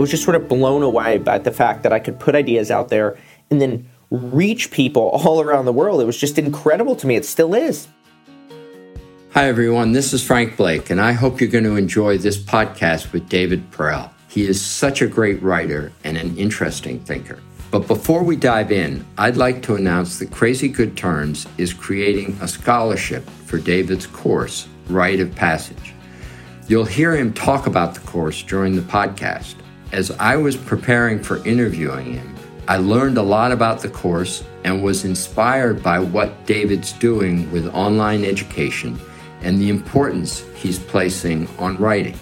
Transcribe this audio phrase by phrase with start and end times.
[0.00, 2.70] I was just sort of blown away by the fact that I could put ideas
[2.70, 3.18] out there
[3.50, 6.00] and then reach people all around the world.
[6.00, 7.16] It was just incredible to me.
[7.16, 7.86] It still is.
[9.32, 9.92] Hi, everyone.
[9.92, 13.70] This is Frank Blake, and I hope you're going to enjoy this podcast with David
[13.72, 14.10] Perell.
[14.28, 17.38] He is such a great writer and an interesting thinker.
[17.70, 22.38] But before we dive in, I'd like to announce that Crazy Good Turns is creating
[22.40, 25.92] a scholarship for David's course, Write of Passage.
[26.68, 29.56] You'll hear him talk about the course during the podcast.
[29.92, 32.36] As I was preparing for interviewing him,
[32.68, 37.66] I learned a lot about the course and was inspired by what David's doing with
[37.74, 39.00] online education
[39.42, 42.16] and the importance he's placing on writing.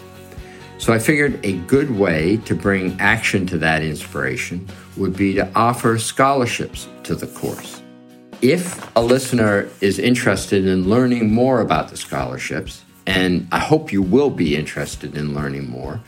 [0.79, 5.51] So I figured a good way to bring action to that inspiration would be to
[5.55, 7.83] offer scholarships to the course.
[8.41, 14.01] If a listener is interested in learning more about the scholarships, and I hope you
[14.01, 16.01] will be interested in learning more,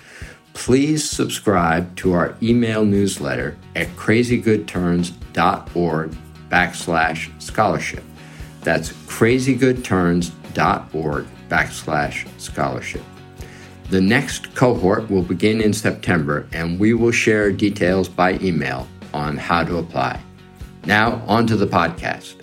[0.60, 6.16] please subscribe to our email newsletter at crazygoodturns.org
[6.51, 8.04] backslash scholarship.
[8.60, 13.01] That's crazygoodturns.org backslash scholarship.
[13.88, 19.38] The next cohort will begin in September, and we will share details by email on
[19.38, 20.20] how to apply.
[20.85, 22.35] Now, on to the podcast.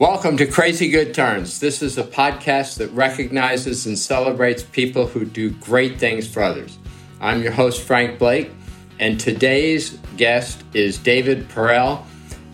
[0.00, 1.60] Welcome to Crazy Good Turns.
[1.60, 6.80] This is a podcast that recognizes and celebrates people who do great things for others.
[7.22, 8.50] I'm your host, Frank Blake,
[8.98, 12.02] and today's guest is David Perell.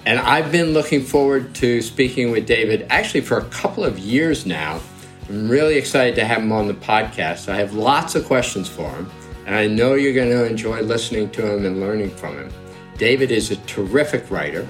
[0.04, 4.44] And I've been looking forward to speaking with David actually for a couple of years
[4.44, 4.80] now.
[5.28, 7.48] I'm really excited to have him on the podcast.
[7.48, 9.08] I have lots of questions for him,
[9.46, 12.52] and I know you're going to enjoy listening to him and learning from him.
[12.98, 14.64] David is a terrific writer,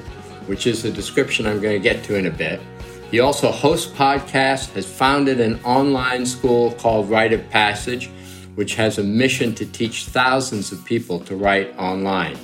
[0.45, 2.61] which is a description I'm going to get to in a bit.
[3.11, 8.11] He also hosts podcasts, has founded an online school called Write of Passage,
[8.57, 12.37] which has a mission to teach thousands of people to write online.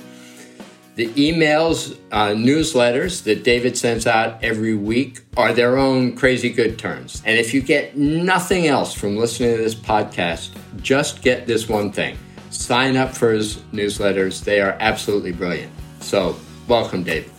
[0.95, 6.77] The emails, uh, newsletters that David sends out every week are their own crazy good
[6.79, 7.21] turns.
[7.25, 11.91] And if you get nothing else from listening to this podcast, just get this one
[11.91, 12.17] thing
[12.53, 14.43] sign up for his newsletters.
[14.43, 15.71] They are absolutely brilliant.
[15.99, 16.37] So,
[16.67, 17.31] welcome, David.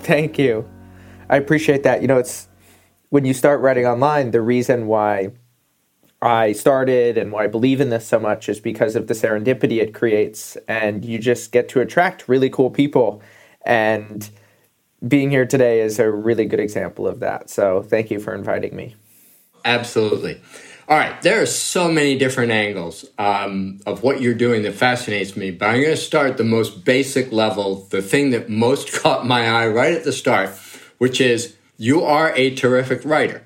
[0.00, 0.68] Thank you.
[1.28, 2.02] I appreciate that.
[2.02, 2.48] You know, it's
[3.08, 5.30] when you start writing online, the reason why
[6.22, 9.82] I started and why I believe in this so much is because of the serendipity
[9.82, 10.56] it creates.
[10.68, 13.20] And you just get to attract really cool people.
[13.66, 14.30] And
[15.06, 17.50] being here today is a really good example of that.
[17.50, 18.94] So thank you for inviting me.
[19.64, 20.40] Absolutely.
[20.88, 25.36] All right, there are so many different angles um, of what you're doing that fascinates
[25.36, 29.26] me, but I'm going to start the most basic level, the thing that most caught
[29.26, 30.50] my eye right at the start,
[30.98, 33.44] which is you are a terrific writer.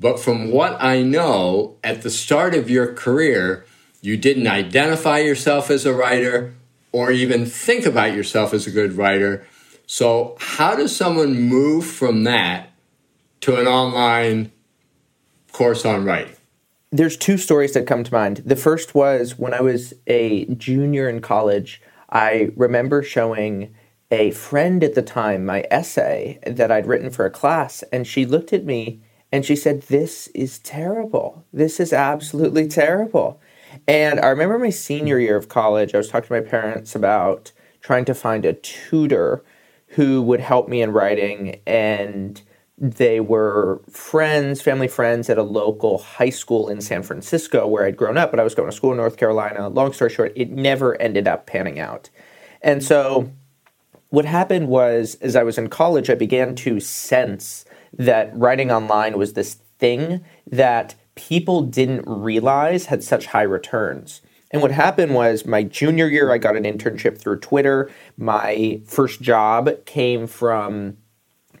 [0.00, 3.66] But from what I know, at the start of your career,
[4.00, 6.54] you didn't identify yourself as a writer
[6.90, 9.46] or even think about yourself as a good writer.
[9.86, 12.70] So, how does someone move from that
[13.42, 14.50] to an online
[15.52, 16.34] course on writing?
[16.90, 18.38] There's two stories that come to mind.
[18.38, 23.74] The first was when I was a junior in college, I remember showing
[24.10, 28.24] a friend at the time my essay that I'd written for a class, and she
[28.24, 31.44] looked at me and she said, This is terrible.
[31.52, 33.40] This is absolutely terrible.
[33.86, 37.52] And I remember my senior year of college, I was talking to my parents about
[37.80, 39.44] trying to find a tutor
[39.88, 41.60] who would help me in writing.
[41.66, 42.40] And
[42.78, 47.96] they were friends, family friends at a local high school in San Francisco where I'd
[47.96, 49.68] grown up, but I was going to school in North Carolina.
[49.68, 52.10] Long story short, it never ended up panning out.
[52.62, 53.30] And so
[54.08, 57.64] what happened was, as I was in college, I began to sense
[57.98, 64.20] that writing online was this thing that people didn't realize had such high returns.
[64.50, 67.90] And what happened was my junior year, I got an internship through Twitter.
[68.16, 70.96] My first job came from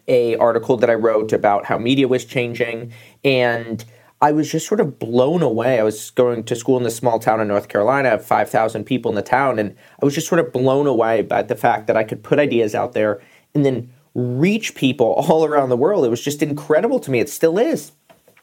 [0.08, 2.92] a article that I wrote about how media was changing.
[3.22, 3.84] And
[4.22, 5.78] I was just sort of blown away.
[5.78, 9.14] I was going to school in this small town in North Carolina, 5,000 people in
[9.14, 12.04] the town, and I was just sort of blown away by the fact that I
[12.04, 13.22] could put ideas out there
[13.54, 16.04] and then reach people all around the world.
[16.04, 17.20] It was just incredible to me.
[17.20, 17.92] It still is.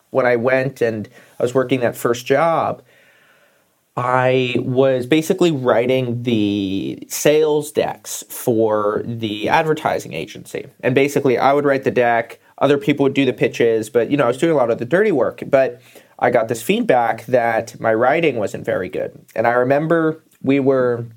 [0.10, 1.10] When I went and
[1.40, 2.81] I was working that first job,
[3.98, 10.68] I was basically writing the sales decks for the advertising agency.
[10.81, 14.18] And basically, I would write the deck, other people would do the pitches, but you
[14.18, 15.44] know, I was doing a lot of the dirty work.
[15.48, 15.81] But
[16.19, 19.19] I got this feedback that my writing wasn't very good.
[19.36, 21.08] And I remember we were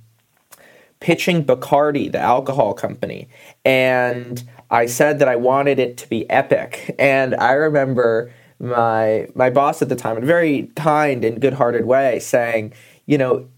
[1.01, 3.29] pitching Bacardi, the alcohol company,
[3.65, 6.95] and I said that I wanted it to be epic.
[6.99, 11.85] And I remember my my boss at the time, in a very kind and good-hearted
[11.87, 12.73] way, saying,
[13.07, 13.49] "You know,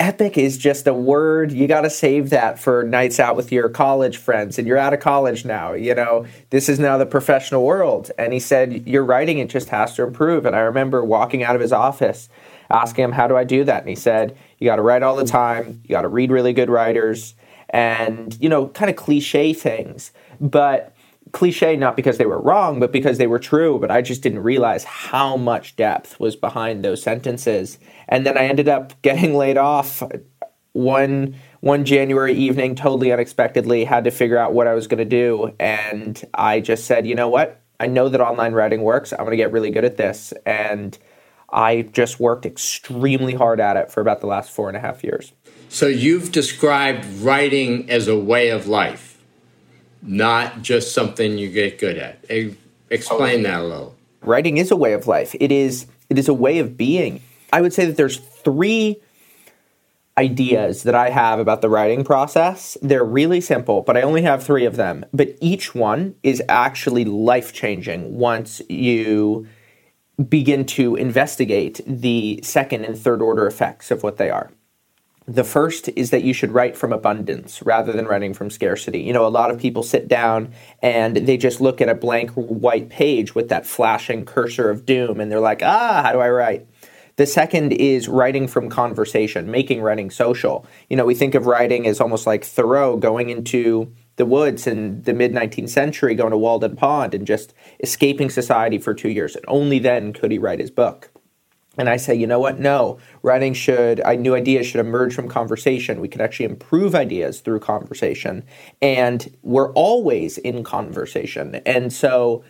[0.00, 1.52] epic is just a word.
[1.52, 4.94] You got to save that for nights out with your college friends, and you're out
[4.94, 5.74] of college now.
[5.74, 8.10] You know, this is now the professional world.
[8.18, 10.46] And he said, Your writing, it just has to improve.
[10.46, 12.28] And I remember walking out of his office
[12.70, 13.80] asking him, How do I do that?
[13.80, 16.52] And he said, You got to write all the time, you got to read really
[16.52, 17.34] good writers,
[17.70, 20.12] and, you know, kind of cliche things.
[20.40, 20.94] But
[21.32, 23.78] cliche not because they were wrong, but because they were true.
[23.78, 27.78] But I just didn't realize how much depth was behind those sentences.
[28.08, 30.02] And then I ended up getting laid off
[30.72, 33.84] one one January evening, totally unexpectedly.
[33.84, 37.14] Had to figure out what I was going to do, and I just said, you
[37.14, 37.60] know what?
[37.78, 39.12] I know that online writing works.
[39.12, 40.96] I'm going to get really good at this, and
[41.52, 45.02] I just worked extremely hard at it for about the last four and a half
[45.04, 45.32] years.
[45.68, 49.10] So you've described writing as a way of life
[50.02, 52.24] not just something you get good at.
[52.90, 53.96] Explain that a little.
[54.22, 55.34] Writing is a way of life.
[55.38, 57.22] It is it is a way of being.
[57.52, 58.96] I would say that there's three
[60.18, 62.76] ideas that I have about the writing process.
[62.82, 65.06] They're really simple, but I only have 3 of them.
[65.14, 69.46] But each one is actually life-changing once you
[70.28, 74.50] begin to investigate the second and third order effects of what they are.
[75.26, 79.00] The first is that you should write from abundance rather than writing from scarcity.
[79.00, 80.52] You know, a lot of people sit down
[80.82, 85.20] and they just look at a blank white page with that flashing cursor of doom
[85.20, 86.66] and they're like, ah, how do I write?
[87.14, 90.66] The second is writing from conversation, making writing social.
[90.88, 95.00] You know, we think of writing as almost like Thoreau going into the woods in
[95.02, 99.34] the mid 19th century, going to Walden Pond and just escaping society for two years.
[99.34, 101.10] And only then could he write his book.
[101.78, 102.58] And I say, you know what?
[102.58, 106.00] No, writing should, new ideas should emerge from conversation.
[106.00, 108.44] We can actually improve ideas through conversation.
[108.82, 111.54] And we're always in conversation.
[111.64, 112.44] And so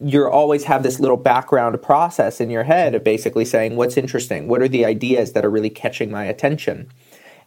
[0.00, 4.48] you always have this little background process in your head of basically saying, what's interesting?
[4.48, 6.90] What are the ideas that are really catching my attention?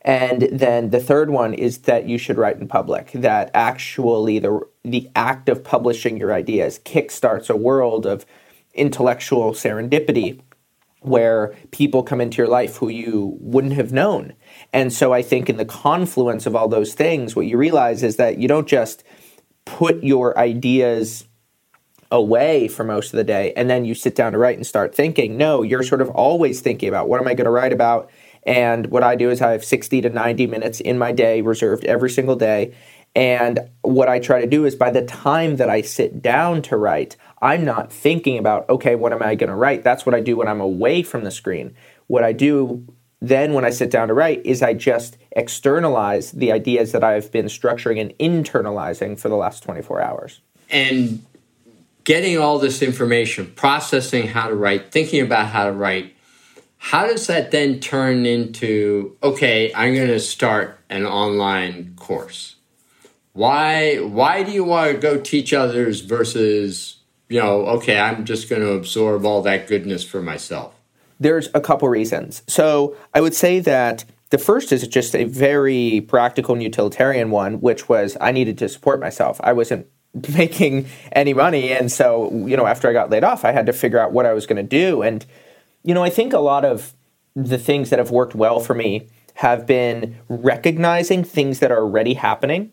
[0.01, 3.11] And then the third one is that you should write in public.
[3.13, 8.25] That actually the the act of publishing your ideas kickstarts a world of
[8.73, 10.39] intellectual serendipity
[11.01, 14.33] where people come into your life who you wouldn't have known.
[14.73, 18.15] And so I think in the confluence of all those things, what you realize is
[18.15, 19.03] that you don't just
[19.65, 21.25] put your ideas
[22.09, 24.95] away for most of the day and then you sit down to write and start
[24.95, 25.37] thinking.
[25.37, 28.09] No, you're sort of always thinking about what am I going to write about?
[28.47, 31.83] And what I do is I have 60 to 90 minutes in my day reserved
[31.83, 32.73] every single day.
[33.13, 36.77] And what I try to do is by the time that I sit down to
[36.77, 39.83] write, I'm not thinking about, okay, what am I going to write?
[39.83, 41.75] That's what I do when I'm away from the screen.
[42.07, 42.87] What I do
[43.19, 47.31] then when I sit down to write is I just externalize the ideas that I've
[47.31, 50.39] been structuring and internalizing for the last 24 hours.
[50.69, 51.25] And
[52.03, 56.13] getting all this information, processing how to write, thinking about how to write,
[56.77, 62.55] how does that then turn into, okay, I'm going to start an online course?
[63.33, 66.97] Why why do you want to go teach others versus
[67.29, 70.73] you know, okay, I'm just going to absorb all that goodness for myself?
[71.19, 72.43] There's a couple reasons.
[72.47, 77.59] So I would say that the first is just a very practical and utilitarian one,
[77.59, 79.39] which was I needed to support myself.
[79.43, 79.87] I wasn't
[80.35, 81.71] making any money.
[81.71, 84.25] And so, you know, after I got laid off, I had to figure out what
[84.25, 85.01] I was going to do.
[85.01, 85.25] And,
[85.87, 86.93] you know, I think a lot of
[87.35, 92.15] the things that have worked well for me have been recognizing things that are already
[92.15, 92.71] happening,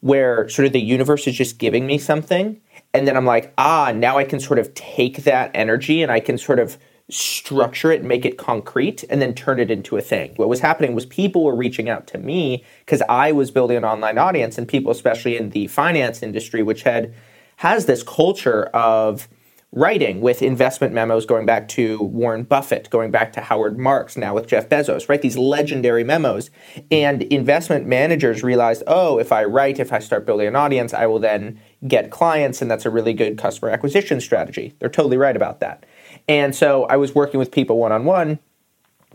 [0.00, 2.60] where sort of the universe is just giving me something
[2.92, 6.20] and then I'm like, ah, now I can sort of take that energy and I
[6.20, 6.76] can sort of
[7.08, 10.32] structure it, make it concrete, and then turn it into a thing.
[10.36, 13.84] What was happening was people were reaching out to me because I was building an
[13.84, 17.14] online audience, and people, especially in the finance industry, which had
[17.56, 19.28] has this culture of
[19.72, 24.34] writing with investment memos going back to Warren Buffett, going back to Howard Marks, now
[24.34, 25.22] with Jeff Bezos, right?
[25.22, 26.50] These legendary memos.
[26.90, 31.06] And investment managers realized, oh, if I write, if I start building an audience, I
[31.06, 34.74] will then get clients, and that's a really good customer acquisition strategy.
[34.80, 35.86] They're totally right about that.
[36.28, 38.40] And so I was working with people one on one,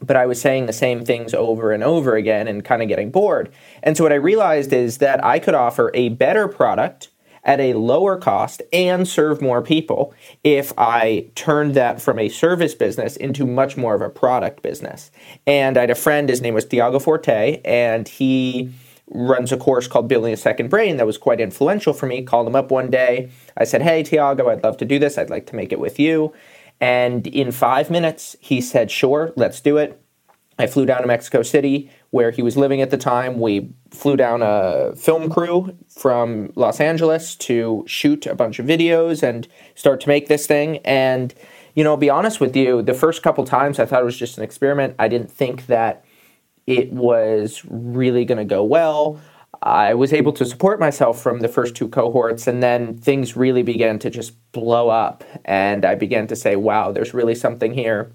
[0.02, 3.12] but I was saying the same things over and over again and kind of getting
[3.12, 3.52] bored.
[3.84, 7.10] And so what I realized is that I could offer a better product
[7.46, 12.74] at a lower cost and serve more people if I turned that from a service
[12.74, 15.12] business into much more of a product business.
[15.46, 18.72] And I had a friend, his name was Tiago Forte, and he
[19.12, 22.24] runs a course called Building a Second Brain that was quite influential for me.
[22.24, 23.30] Called him up one day.
[23.56, 25.18] I said, Hey, Tiago, I'd love to do this.
[25.18, 26.34] I'd like to make it with you.
[26.82, 30.02] And in five minutes, he said, Sure, let's do it.
[30.58, 33.42] I flew down to Mexico City where he was living at the time.
[33.42, 39.22] We flew down a film crew from Los Angeles to shoot a bunch of videos
[39.22, 40.78] and start to make this thing.
[40.86, 41.34] And,
[41.74, 44.16] you know, I'll be honest with you, the first couple times I thought it was
[44.16, 44.96] just an experiment.
[44.98, 46.06] I didn't think that
[46.66, 49.20] it was really going to go well.
[49.62, 53.62] I was able to support myself from the first two cohorts, and then things really
[53.62, 55.26] began to just blow up.
[55.44, 58.14] And I began to say, wow, there's really something here.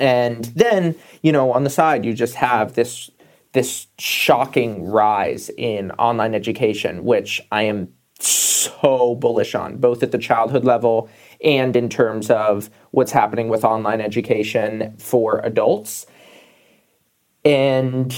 [0.00, 3.08] And then, you know, on the side, you just have this
[3.52, 7.88] this shocking rise in online education, which I am
[8.18, 11.08] so bullish on, both at the childhood level
[11.42, 16.06] and in terms of what's happening with online education for adults.
[17.44, 18.16] And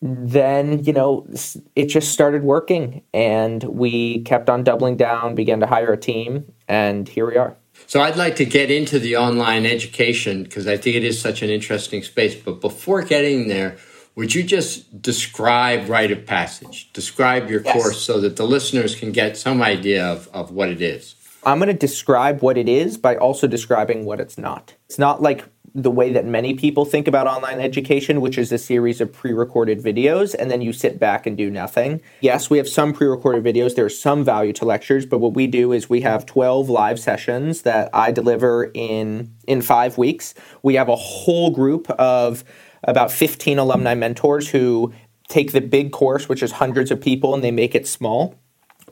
[0.00, 1.26] then, you know,
[1.74, 6.52] it just started working and we kept on doubling down, began to hire a team,
[6.68, 7.56] and here we are.
[7.86, 11.42] So I'd like to get into the online education because I think it is such
[11.42, 12.34] an interesting space.
[12.34, 13.76] But before getting there,
[14.16, 16.90] would you just describe write of passage?
[16.92, 17.72] Describe your yes.
[17.72, 21.14] course so that the listeners can get some idea of, of what it is.
[21.44, 24.74] I'm going to describe what it is by also describing what it's not.
[24.86, 25.44] It's not like
[25.76, 29.32] the way that many people think about online education, which is a series of pre
[29.32, 32.00] recorded videos, and then you sit back and do nothing.
[32.20, 33.74] Yes, we have some pre recorded videos.
[33.74, 37.62] There's some value to lectures, but what we do is we have 12 live sessions
[37.62, 40.34] that I deliver in, in five weeks.
[40.62, 42.42] We have a whole group of
[42.84, 44.92] about 15 alumni mentors who
[45.28, 48.36] take the big course, which is hundreds of people, and they make it small.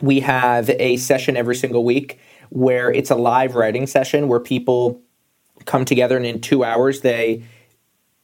[0.01, 2.19] We have a session every single week
[2.51, 5.01] where it's a live writing session where people
[5.65, 7.45] come together and in two hours they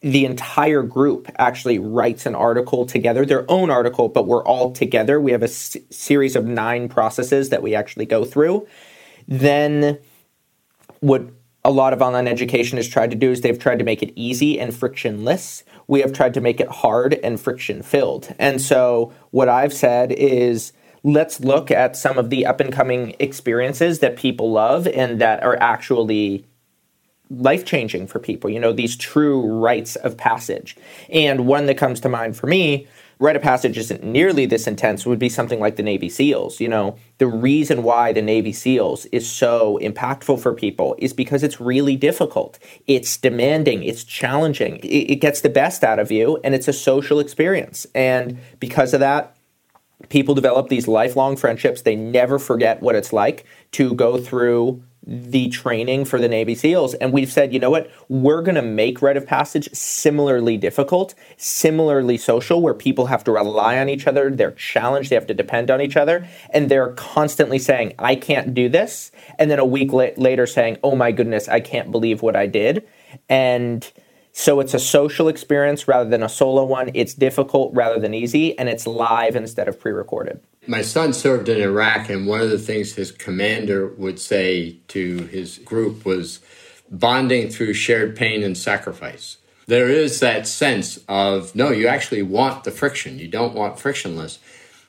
[0.02, 5.20] the entire group actually writes an article together, their own article, but we're all together.
[5.20, 8.66] We have a s- series of nine processes that we actually go through.
[9.28, 9.98] Then,
[11.00, 11.28] what
[11.64, 14.12] a lot of online education has tried to do is they've tried to make it
[14.16, 15.62] easy and frictionless.
[15.86, 18.34] We have tried to make it hard and friction filled.
[18.38, 23.14] And so, what I've said is, let's look at some of the up and coming
[23.18, 26.46] experiences that people love and that are actually
[27.30, 30.76] life changing for people, you know, these true rites of passage.
[31.10, 32.88] And one that comes to mind for me,
[33.20, 36.58] write of passage isn't nearly this intense, would be something like the Navy SEALs.
[36.58, 41.42] You know, the reason why the Navy SEALs is so impactful for people is because
[41.42, 42.58] it's really difficult.
[42.86, 46.72] It's demanding, it's challenging, it, it gets the best out of you, and it's a
[46.72, 47.86] social experience.
[47.94, 49.36] And because of that,
[50.08, 51.82] people develop these lifelong friendships.
[51.82, 56.94] They never forget what it's like to go through the training for the Navy SEALs.
[56.94, 57.90] And we've said, you know what?
[58.08, 63.32] We're going to make write of passage similarly difficult, similarly social, where people have to
[63.32, 64.30] rely on each other.
[64.30, 65.10] They're challenged.
[65.10, 66.28] They have to depend on each other.
[66.50, 69.10] And they're constantly saying, I can't do this.
[69.38, 72.46] And then a week la- later saying, oh my goodness, I can't believe what I
[72.46, 72.86] did.
[73.28, 73.90] And
[74.32, 76.90] so it's a social experience rather than a solo one.
[76.94, 78.56] It's difficult rather than easy.
[78.58, 82.50] And it's live instead of pre recorded my son served in Iraq, and one of
[82.50, 86.40] the things his commander would say to his group was
[86.90, 89.38] bonding through shared pain and sacrifice.
[89.66, 94.38] There is that sense of no, you actually want the friction, you don't want frictionless.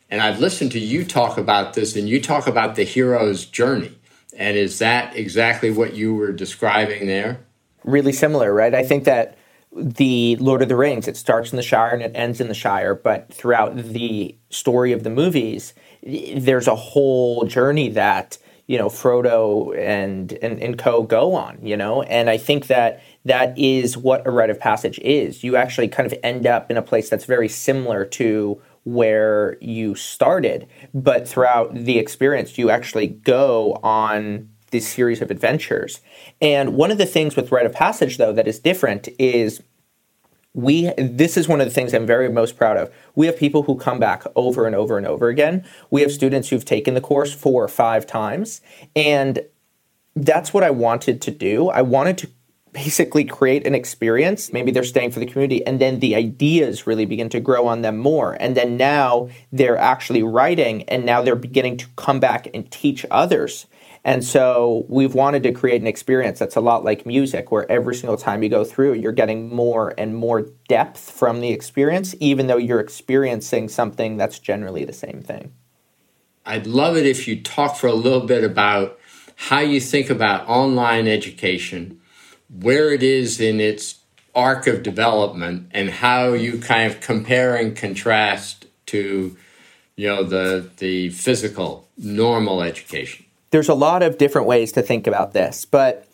[0.09, 3.97] And I've listened to you talk about this, and you talk about the hero's journey.
[4.35, 7.41] And is that exactly what you were describing there?
[7.83, 8.73] Really similar, right?
[8.73, 9.37] I think that
[9.75, 11.07] the Lord of the Rings.
[11.07, 14.91] It starts in the Shire and it ends in the Shire, but throughout the story
[14.91, 15.73] of the movies,
[16.03, 18.37] there's a whole journey that
[18.67, 21.59] you know Frodo and and, and co go on.
[21.61, 25.43] You know, and I think that that is what a rite of passage is.
[25.43, 29.93] You actually kind of end up in a place that's very similar to where you
[29.93, 36.01] started, but throughout the experience, you actually go on this series of adventures.
[36.41, 39.61] And one of the things with write of passage, though, that is different is
[40.53, 42.93] we this is one of the things I'm very most proud of.
[43.15, 45.65] We have people who come back over and over and over again.
[45.89, 48.61] We have students who've taken the course four or five times,
[48.95, 49.39] and
[50.15, 51.69] that's what I wanted to do.
[51.69, 52.29] I wanted to
[52.73, 54.53] basically create an experience.
[54.53, 57.81] Maybe they're staying for the community, and then the ideas really begin to grow on
[57.81, 58.37] them more.
[58.39, 63.05] And then now they're actually writing, and now they're beginning to come back and teach
[63.11, 63.67] others
[64.03, 67.93] and so we've wanted to create an experience that's a lot like music, where every
[67.93, 72.47] single time you go through, you're getting more and more depth from the experience, even
[72.47, 75.53] though you're experiencing something that's generally the same thing.
[76.45, 78.97] I'd love it if you talk for a little bit about
[79.35, 82.01] how you think about online education,
[82.49, 83.99] where it is in its
[84.33, 89.37] arc of development, and how you kind of compare and contrast to
[89.95, 95.07] you know the the physical normal education there's a lot of different ways to think
[95.07, 96.07] about this, but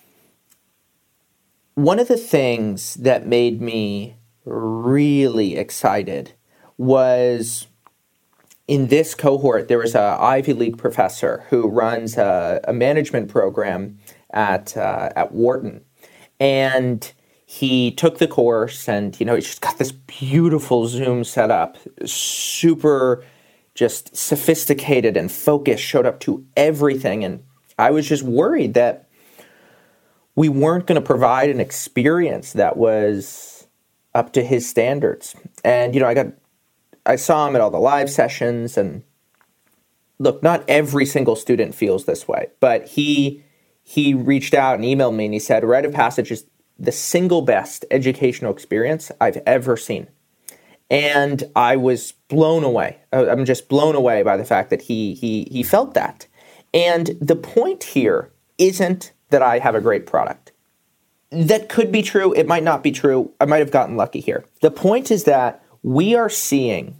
[1.75, 4.15] one of the things that made me
[4.46, 6.34] really excited
[6.77, 7.67] was
[8.67, 14.00] in this cohort there was a Ivy League professor who runs a, a management program
[14.32, 15.86] at uh, at Wharton,
[16.39, 17.12] and
[17.46, 21.77] he took the course and you know he's just got this beautiful zoom set up
[22.06, 23.24] super
[23.77, 27.43] just sophisticated and focused showed up to everything and
[27.77, 29.07] i was just worried that
[30.36, 33.67] we weren't going to provide an experience that was
[34.15, 36.27] up to his standards and you know i got
[37.05, 39.03] i saw him at all the live sessions and
[40.19, 43.43] look not every single student feels this way but he
[43.84, 46.46] he reached out and emailed me and he said write of passage is
[46.79, 50.07] the single best educational experience I've ever seen.
[50.89, 52.98] And I was blown away.
[53.12, 56.27] Uh, I'm just blown away by the fact that he he he felt that.
[56.74, 60.51] And the point here isn't that I have a great product.
[61.29, 63.32] That could be true, it might not be true.
[63.41, 64.46] I might have gotten lucky here.
[64.62, 66.96] The point is that we are seeing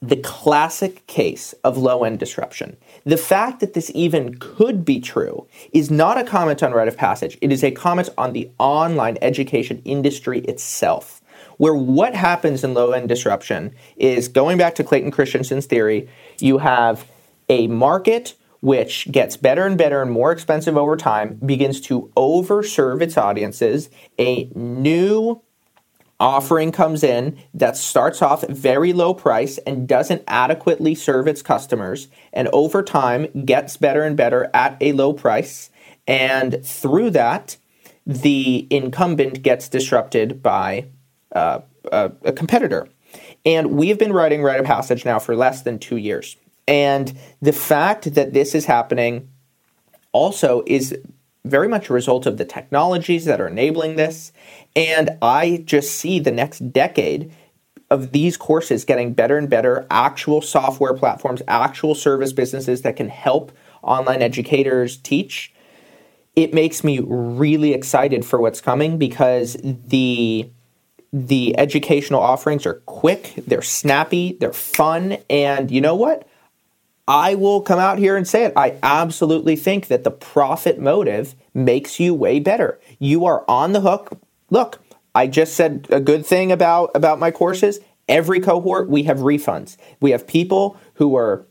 [0.00, 2.76] the classic case of low end disruption.
[3.04, 6.96] The fact that this even could be true is not a comment on write of
[6.96, 11.22] passage, it is a comment on the online education industry itself.
[11.56, 16.08] Where what happens in low end disruption is going back to Clayton Christensen's theory,
[16.38, 17.06] you have
[17.48, 23.02] a market which gets better and better and more expensive over time, begins to overserve
[23.02, 23.90] its audiences.
[24.18, 25.42] A new
[26.18, 32.08] offering comes in that starts off very low price and doesn't adequately serve its customers
[32.32, 35.70] and over time gets better and better at a low price
[36.06, 37.56] and through that
[38.06, 40.86] the incumbent gets disrupted by
[41.34, 41.60] uh,
[41.92, 42.88] a, a competitor
[43.44, 46.36] and we've been writing write of passage now for less than two years
[46.66, 49.28] and the fact that this is happening
[50.12, 50.96] also is
[51.44, 54.32] very much a result of the technologies that are enabling this.
[54.74, 57.30] And I just see the next decade
[57.90, 63.10] of these courses getting better and better, actual software platforms, actual service businesses that can
[63.10, 65.52] help online educators teach.
[66.34, 70.48] It makes me really excited for what's coming because the
[71.14, 76.26] the educational offerings are quick, they're snappy, they're fun, and you know what?
[77.06, 78.52] I will come out here and say it.
[78.56, 82.80] I absolutely think that the profit motive makes you way better.
[82.98, 84.18] You are on the hook.
[84.50, 84.82] Look,
[85.14, 87.78] I just said a good thing about about my courses.
[88.08, 89.76] Every cohort we have refunds.
[90.00, 91.46] We have people who are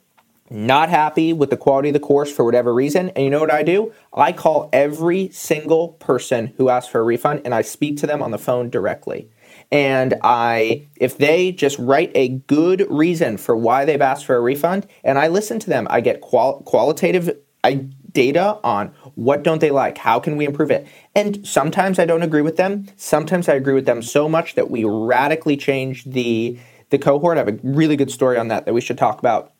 [0.49, 3.09] not happy with the quality of the course for whatever reason.
[3.11, 3.93] And you know what I do?
[4.13, 8.21] I call every single person who asks for a refund and I speak to them
[8.21, 9.29] on the phone directly
[9.73, 14.39] and I if they just write a good reason for why they've asked for a
[14.39, 19.59] refund and I listen to them, I get qual- qualitative I, data on what don't
[19.59, 20.87] they like, how can we improve it.
[21.15, 22.85] And sometimes I don't agree with them.
[22.97, 26.59] Sometimes I agree with them so much that we radically change the
[26.91, 27.37] the cohort.
[27.37, 29.53] I have a really good story on that that we should talk about.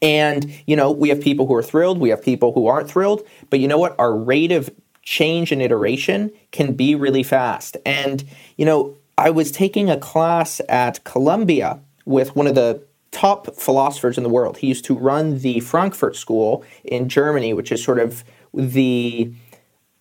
[0.00, 3.26] And you know, we have people who are thrilled, we have people who aren't thrilled,
[3.50, 3.96] but you know what?
[3.98, 4.70] Our rate of
[5.02, 7.76] change and iteration can be really fast.
[7.84, 8.22] And
[8.56, 14.16] you know, I was taking a class at Columbia with one of the top philosophers
[14.16, 14.58] in the world.
[14.58, 18.22] He used to run the Frankfurt School in Germany, which is sort of
[18.54, 19.32] the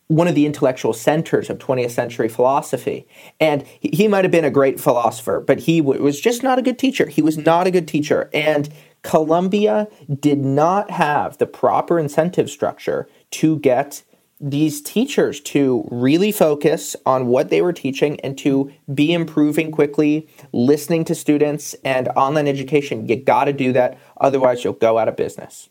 [0.05, 3.07] one of the intellectual centers of 20th century philosophy.
[3.41, 6.61] And he, might have been a great philosopher, but he w- was just not a
[6.61, 7.07] good teacher.
[7.07, 8.29] He was not a good teacher.
[8.33, 8.69] And
[9.01, 14.03] Columbia did not have the proper incentive structure to get
[14.39, 20.27] these teachers to really focus on what they were teaching and to be improving quickly,
[20.51, 23.07] listening to students and online education.
[23.07, 25.69] You got to do that, otherwise, you'll go out of business.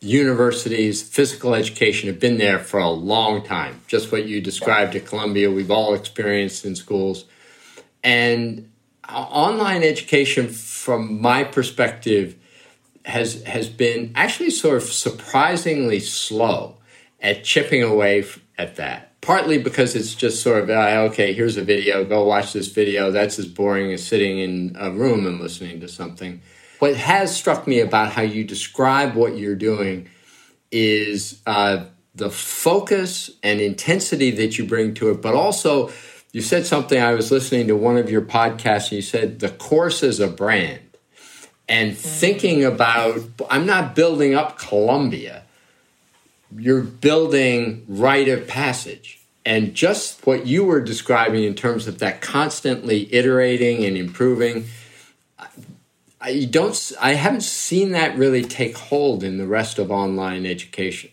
[0.00, 3.80] Universities, physical education have been there for a long time.
[3.88, 7.24] Just what you described at Columbia, we've all experienced in schools.
[8.02, 8.70] And
[9.08, 12.36] online education, from my perspective,
[13.04, 16.77] has has been actually sort of surprisingly slow
[17.20, 18.24] at chipping away
[18.56, 19.20] at that.
[19.20, 23.10] Partly because it's just sort of, uh, okay, here's a video, go watch this video.
[23.10, 26.40] That's as boring as sitting in a room and listening to something.
[26.78, 30.08] What has struck me about how you describe what you're doing
[30.70, 35.90] is uh, the focus and intensity that you bring to it, but also
[36.32, 37.00] you said something.
[37.00, 40.28] I was listening to one of your podcasts, and you said the course is a
[40.28, 40.80] brand.
[41.68, 45.44] And thinking about, I'm not building up Columbia
[46.56, 49.20] you're building write of passage.
[49.44, 54.66] And just what you were describing in terms of that constantly iterating and improving,
[56.20, 61.10] I don't I haven't seen that really take hold in the rest of online education.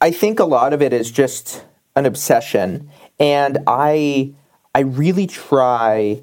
[0.00, 1.64] I think a lot of it is just
[1.96, 4.34] an obsession and I
[4.74, 6.22] I really try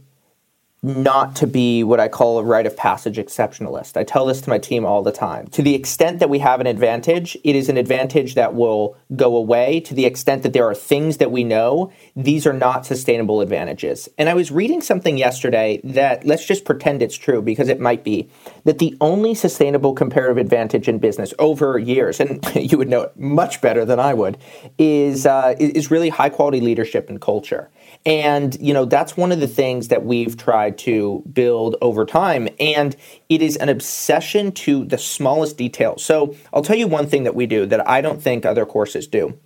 [0.81, 3.97] not to be what I call a write of passage exceptionalist.
[3.97, 5.47] I tell this to my team all the time.
[5.47, 9.35] To the extent that we have an advantage, it is an advantage that will go
[9.35, 9.81] away.
[9.81, 14.07] To the extent that there are things that we know, these are not sustainable advantages.
[14.17, 18.05] And I was reading something yesterday that let's just pretend it's true because it might
[18.05, 18.29] be
[18.63, 23.19] that the only sustainable comparative advantage in business over years, and you would know it
[23.19, 24.37] much better than I would,
[24.77, 27.69] is uh, is really high quality leadership and culture.
[28.05, 32.47] And, you know, that's one of the things that we've tried to build over time.
[32.59, 32.95] And
[33.27, 35.97] it is an obsession to the smallest detail.
[35.97, 39.05] So I'll tell you one thing that we do that I don't think other courses
[39.05, 39.37] do.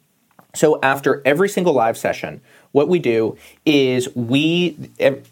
[0.56, 2.42] So after every single live session,
[2.74, 4.78] what we do is we,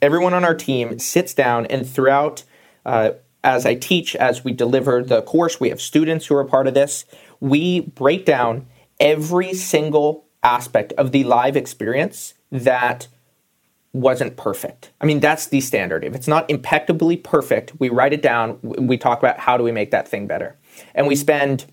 [0.02, 2.44] everyone on our team sits down and throughout,
[2.88, 3.12] uh,
[3.44, 6.74] as I teach, as we deliver the course, we have students who are part of
[6.74, 7.06] this.
[7.40, 8.66] We break down
[9.00, 13.08] every single aspect of the live experience that
[13.94, 14.92] wasn't perfect.
[15.02, 16.04] I mean, that's the standard.
[16.04, 18.58] If it's not impeccably perfect, we write it down.
[18.62, 20.58] We talk about how do we make that thing better.
[20.96, 21.66] And we spend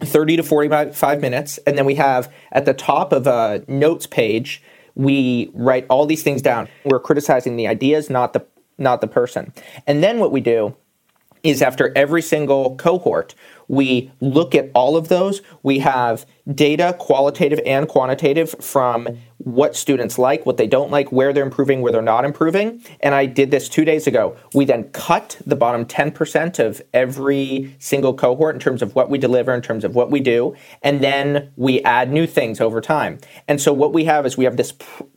[0.00, 1.58] 30 to 45 minutes.
[1.66, 4.62] And then we have at the top of a notes page,
[4.94, 6.68] we write all these things down.
[6.84, 8.44] We're criticizing the ideas, not the
[8.80, 9.52] not the person.
[9.88, 10.76] And then what we do
[11.42, 13.34] is after every single cohort,
[13.68, 15.42] we look at all of those.
[15.62, 21.32] We have data, qualitative and quantitative, from what students like, what they don't like, where
[21.32, 22.82] they're improving, where they're not improving.
[23.00, 24.36] And I did this two days ago.
[24.54, 29.18] We then cut the bottom 10% of every single cohort in terms of what we
[29.18, 30.56] deliver, in terms of what we do.
[30.82, 33.18] And then we add new things over time.
[33.46, 34.72] And so what we have is we have this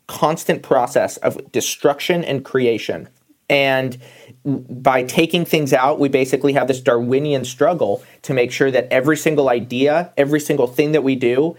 [0.08, 3.08] constant process of destruction and creation.
[3.50, 3.98] And
[4.46, 9.18] by taking things out, we basically have this Darwinian struggle to make sure that every
[9.18, 11.56] single idea, every single thing that we do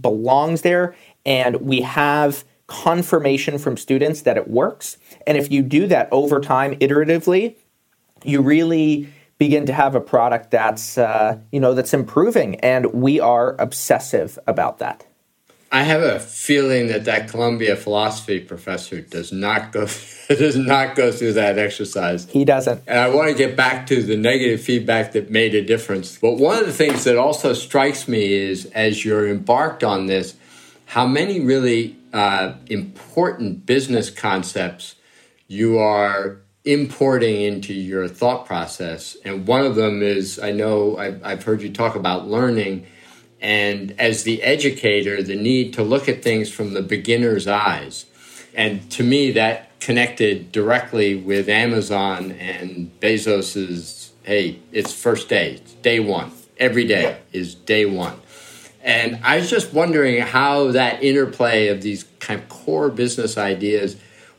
[0.00, 4.96] belongs there, and we have confirmation from students that it works.
[5.26, 7.56] And if you do that over time, iteratively,
[8.24, 13.20] you really begin to have a product that's uh, you know that's improving, and we
[13.20, 15.06] are obsessive about that.
[15.74, 19.88] I have a feeling that that Columbia philosophy professor does not go
[20.28, 22.30] does not go through that exercise.
[22.30, 22.84] He doesn't.
[22.86, 26.16] And I want to get back to the negative feedback that made a difference.
[26.16, 30.36] But one of the things that also strikes me is as you're embarked on this,
[30.86, 34.94] how many really uh, important business concepts
[35.48, 39.16] you are importing into your thought process.
[39.24, 42.86] And one of them is I know I've, I've heard you talk about learning
[43.44, 48.06] and as the educator, the need to look at things from the beginner's eyes.
[48.54, 55.74] And to me, that connected directly with Amazon and Bezos's, hey, it's first day, it's
[55.74, 56.32] day one.
[56.56, 58.18] Every day is day one.
[58.82, 63.96] And I was just wondering how that interplay of these kind of core business ideas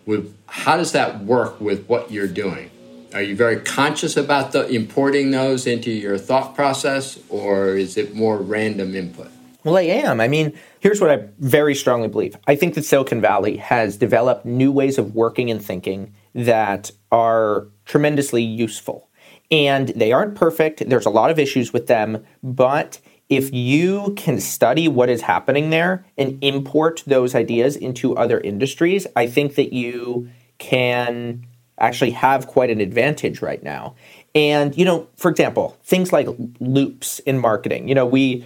[0.08, 2.72] would, how does that work with what you're doing?
[3.16, 8.14] Are you very conscious about the importing those into your thought process, or is it
[8.14, 9.32] more random input?
[9.64, 10.20] Well, I am.
[10.20, 10.52] I mean,
[10.82, 12.36] here's what I very strongly believe.
[12.46, 17.68] I think that Silicon Valley has developed new ways of working and thinking that are
[17.86, 19.10] tremendously useful.
[19.50, 20.90] And they aren't perfect.
[20.90, 23.00] There's a lot of issues with them, but
[23.30, 29.08] if you can study what is happening there and import those ideas into other industries,
[29.16, 31.48] I think that you can
[31.80, 33.96] actually have quite an advantage right now.
[34.34, 36.28] And, you know, for example, things like
[36.60, 37.88] loops in marketing.
[37.88, 38.46] You know, we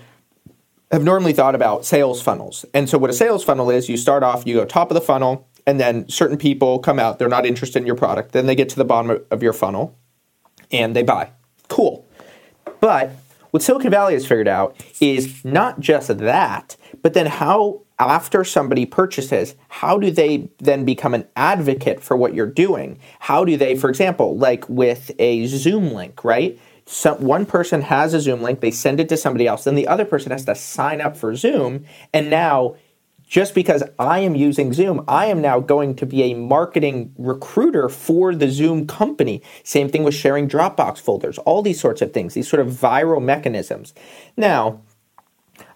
[0.91, 2.65] have normally thought about sales funnels.
[2.73, 5.01] And so, what a sales funnel is, you start off, you go top of the
[5.01, 8.31] funnel, and then certain people come out, they're not interested in your product.
[8.31, 9.95] Then they get to the bottom of your funnel
[10.71, 11.29] and they buy.
[11.67, 12.05] Cool.
[12.79, 13.11] But
[13.51, 18.85] what Silicon Valley has figured out is not just that, but then how after somebody
[18.85, 22.97] purchases, how do they then become an advocate for what you're doing?
[23.19, 26.57] How do they, for example, like with a Zoom link, right?
[26.85, 29.87] Some, one person has a Zoom link, they send it to somebody else, then the
[29.87, 32.75] other person has to sign up for Zoom, and now
[33.29, 37.87] just because I am using Zoom, I am now going to be a marketing recruiter
[37.87, 39.43] for the Zoom company.
[39.63, 43.23] Same thing with sharing Dropbox folders, all these sorts of things, these sort of viral
[43.23, 43.93] mechanisms.
[44.35, 44.81] Now,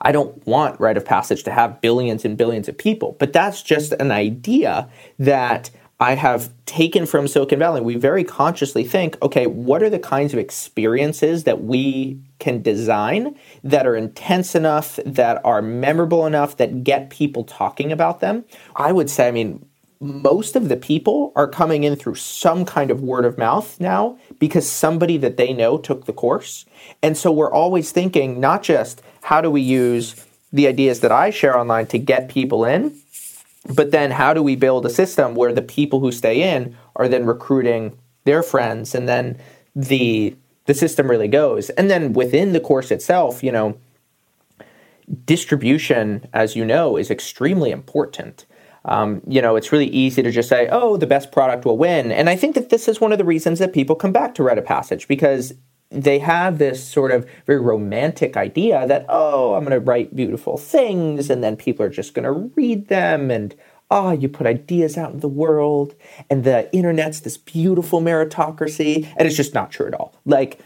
[0.03, 3.63] I don't want write of passage to have billions and billions of people, but that's
[3.63, 7.79] just an idea that I have taken from Silicon Valley.
[7.79, 13.35] We very consciously think, okay, what are the kinds of experiences that we can design
[13.63, 18.43] that are intense enough, that are memorable enough, that get people talking about them?
[18.75, 19.65] I would say, I mean,
[20.01, 24.17] most of the people are coming in through some kind of word of mouth now
[24.37, 26.65] because somebody that they know took the course.
[27.01, 30.15] And so we're always thinking not just how do we use
[30.51, 32.95] the ideas that I share online to get people in,
[33.73, 37.07] but then how do we build a system where the people who stay in are
[37.07, 39.37] then recruiting their friends and then
[39.75, 41.69] the the system really goes.
[41.71, 43.77] And then within the course itself, you know,
[45.25, 48.45] distribution, as you know, is extremely important.
[48.85, 52.13] Um, you know, it's really easy to just say, oh, the best product will win.
[52.13, 54.49] And I think that this is one of the reasons that people come back to
[54.49, 55.53] of Passage because
[55.93, 60.57] they have this sort of very romantic idea that, oh, I'm going to write beautiful
[60.57, 63.55] things and then people are just going to read them and,
[63.91, 65.95] oh, you put ideas out in the world
[66.29, 69.07] and the internet's this beautiful meritocracy.
[69.17, 70.15] And it's just not true at all.
[70.25, 70.59] Like,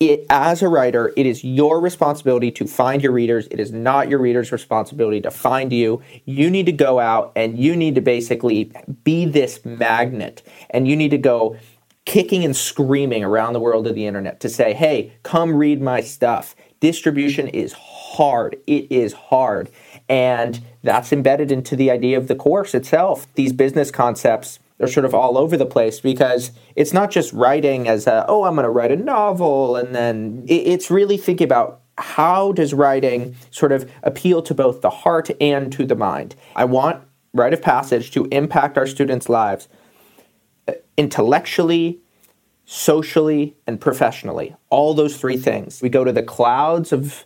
[0.00, 3.46] it, as a writer, it is your responsibility to find your readers.
[3.50, 6.02] It is not your readers' responsibility to find you.
[6.24, 8.72] You need to go out and you need to basically
[9.04, 11.56] be this magnet and you need to go
[12.04, 16.00] kicking and screaming around the world of the internet to say, hey, come read my
[16.00, 16.54] stuff.
[16.80, 18.56] Distribution is hard.
[18.66, 19.70] It is hard.
[20.08, 23.26] And that's embedded into the idea of the course itself.
[23.34, 27.88] These business concepts are sort of all over the place because it's not just writing
[27.88, 29.76] as a, oh, I'm going to write a novel.
[29.76, 34.90] And then it's really thinking about how does writing sort of appeal to both the
[34.90, 36.34] heart and to the mind.
[36.56, 39.68] I want Write of Passage to impact our students' lives
[40.96, 42.00] intellectually,
[42.64, 44.54] socially, and professionally.
[44.70, 45.82] All those three things.
[45.82, 47.24] We go to the clouds of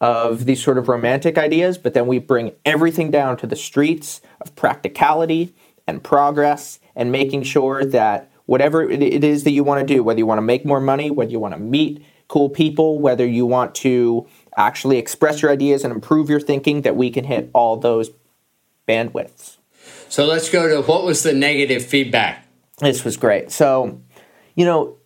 [0.00, 4.20] of these sort of romantic ideas, but then we bring everything down to the streets
[4.40, 5.54] of practicality
[5.86, 10.18] and progress and making sure that whatever it is that you want to do, whether
[10.18, 13.44] you want to make more money, whether you want to meet cool people, whether you
[13.44, 14.26] want to
[14.56, 18.10] actually express your ideas and improve your thinking, that we can hit all those
[18.88, 19.58] bandwidths.
[20.08, 22.46] So let's go to what was the negative feedback?
[22.80, 23.50] This was great.
[23.50, 24.00] So,
[24.54, 24.96] you know,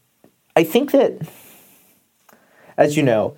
[0.56, 1.28] I think that,
[2.76, 3.36] as you know,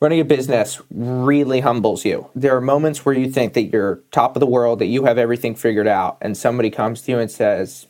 [0.00, 2.28] running a business really humbles you.
[2.34, 5.18] There are moments where you think that you're top of the world, that you have
[5.18, 7.86] everything figured out, and somebody comes to you and says,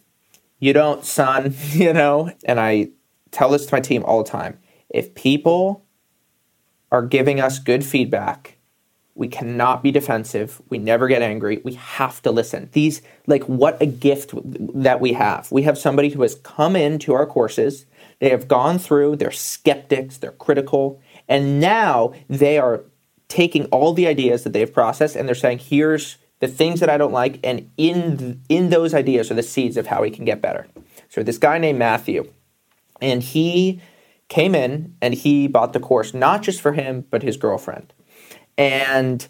[0.61, 2.33] You don't, son, you know?
[2.45, 2.91] And I
[3.33, 4.59] tell this to my team all the time.
[4.89, 5.85] If people
[6.93, 8.56] are giving us good feedback,
[9.17, 10.61] we cannot be defensive.
[10.69, 11.61] We never get angry.
[11.65, 12.69] We have to listen.
[12.73, 15.51] These, like, what a gift that we have.
[15.51, 17.87] We have somebody who has come into our courses.
[18.19, 22.85] They have gone through, they're skeptics, they're critical, and now they are
[23.29, 26.99] taking all the ideas that they've processed and they're saying, here's the things that I
[26.99, 30.43] don't like, and in in those ideas are the seeds of how we can get
[30.43, 30.67] better.
[31.09, 32.31] So this guy named Matthew,
[33.01, 33.81] and he
[34.29, 37.93] came in and he bought the course not just for him but his girlfriend.
[38.59, 39.27] And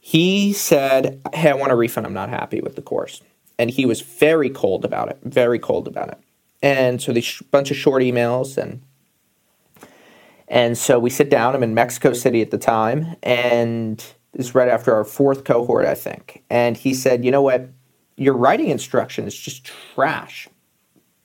[0.00, 2.06] he said, Hey, I want a refund.
[2.06, 3.22] I'm not happy with the course.
[3.58, 6.18] And he was very cold about it, very cold about it.
[6.62, 8.82] And so these bunch of short emails and
[10.50, 11.54] and so we sit down.
[11.54, 13.98] I'm in Mexico City at the time, and
[14.32, 16.42] this is right after our fourth cohort, I think.
[16.50, 17.68] And he said, "You know what?
[18.16, 20.48] Your writing instruction is just trash,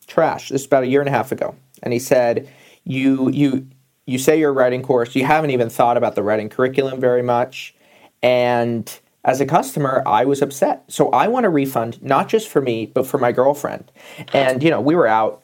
[0.06, 1.56] trash." This is about a year and a half ago.
[1.82, 2.48] And he said,
[2.84, 3.66] "You you
[4.06, 7.74] you say you're writing course, you haven't even thought about the writing curriculum very much.
[8.22, 10.84] And as a customer, I was upset.
[10.88, 13.92] So I want a refund, not just for me, but for my girlfriend.
[14.34, 15.44] And, you know, we were out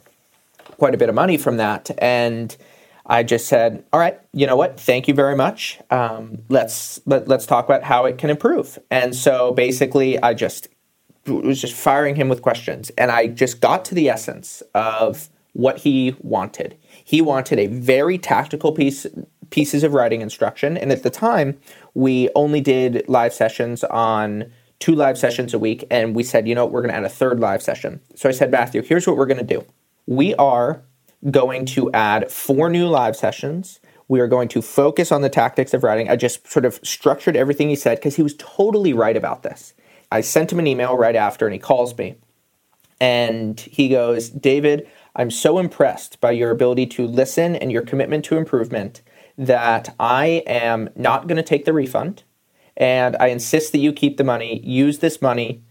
[0.78, 1.89] quite a bit of money from that.
[1.97, 2.56] And
[3.06, 4.80] I just said, all right, you know what?
[4.80, 5.80] Thank you very much.
[5.89, 8.78] Um, let's let, let's talk about how it can improve.
[8.91, 10.67] And so basically, I just
[11.28, 15.80] was just firing him with questions, and I just got to the essence of what
[15.80, 16.78] he wanted.
[17.04, 19.06] He wanted a very tactical piece
[19.50, 21.60] pieces of writing instruction, and at the time,
[21.94, 26.56] we only did live sessions on two live sessions a week, and we said, you
[26.56, 28.00] know, we're going to add a third live session.
[28.16, 29.66] So I said, Matthew, here's what we're going to do.
[30.08, 30.82] We are
[31.30, 33.80] going to add four new live sessions.
[34.08, 36.10] We are going to focus on the tactics of writing.
[36.10, 39.74] I just sort of structured everything he said because he was totally right about this.
[40.12, 42.16] I sent him an email right after, and he calls me.
[43.00, 46.56] And he goes, David, I'm so impressed by your mm-hmm.
[46.56, 49.02] ability to listen and your commitment to improvement
[49.38, 52.24] that I am not going to take the refund.
[52.78, 55.63] And I insist that you keep the money, use this money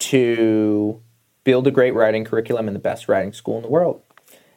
[0.00, 1.00] to
[1.44, 4.02] build a great writing curriculum in the best writing school in the world.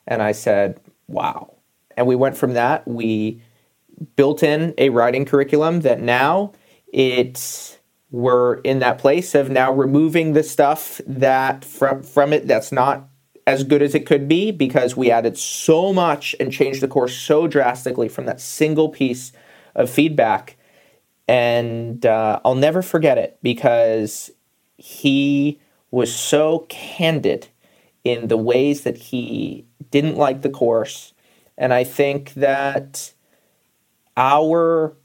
[0.06, 1.56] And I said, wow.
[1.98, 2.88] And we went from that.
[2.88, 3.42] We
[4.16, 6.54] built in a writing curriculum that now
[6.92, 7.78] it's
[8.12, 13.10] we're in that place of now removing the stuff that from from it that's not
[13.48, 17.16] as good as it could be because we added so much and changed the course
[17.16, 19.32] so drastically from that single piece
[19.76, 20.58] of feedback.
[21.28, 24.32] And uh, I'll never forget it because
[24.78, 25.60] he
[25.92, 27.48] was so candid
[28.04, 31.14] in the ways that he didn't like the course.
[31.58, 33.14] And I think that
[34.18, 34.96] our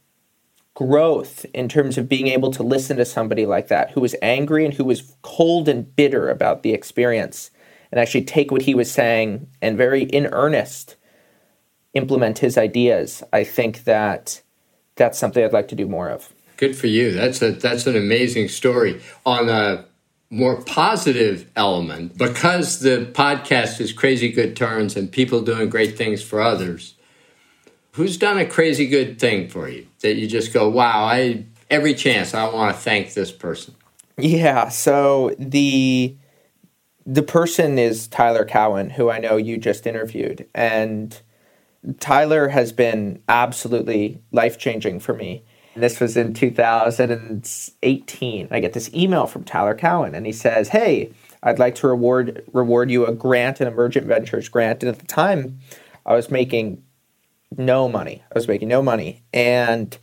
[0.75, 4.65] growth in terms of being able to listen to somebody like that who was angry
[4.65, 7.51] and who was cold and bitter about the experience
[7.91, 10.97] and actually take what he was saying and very in earnest
[11.95, 14.43] implement his ideas, I think that
[14.97, 16.33] that's something I'd like to do more of.
[16.57, 17.13] Good for you.
[17.13, 19.01] That's a that's an amazing story.
[19.25, 19.87] On a
[20.29, 26.23] more positive element, because the podcast is crazy good turns and people doing great things
[26.23, 26.95] for others.
[27.93, 31.95] Who's done a crazy good thing for you that you just go, wow, I every
[31.95, 33.75] chance I want to thank this person?
[34.17, 36.15] Yeah, so the
[37.11, 41.21] the person is Tyler Cowen, who I know you just interviewed, and
[41.99, 45.43] Tyler has been absolutely life changing for me.
[45.75, 48.49] This was in 2018.
[48.53, 51.11] I get this email from Tyler Cowen, and he says, "Hey,
[51.43, 55.07] I'd like to reward reward you a grant, an Emergent Ventures grant." And at the
[55.07, 55.59] time,
[56.07, 56.81] I was making
[57.57, 58.23] no money.
[58.31, 59.99] I was making no money, and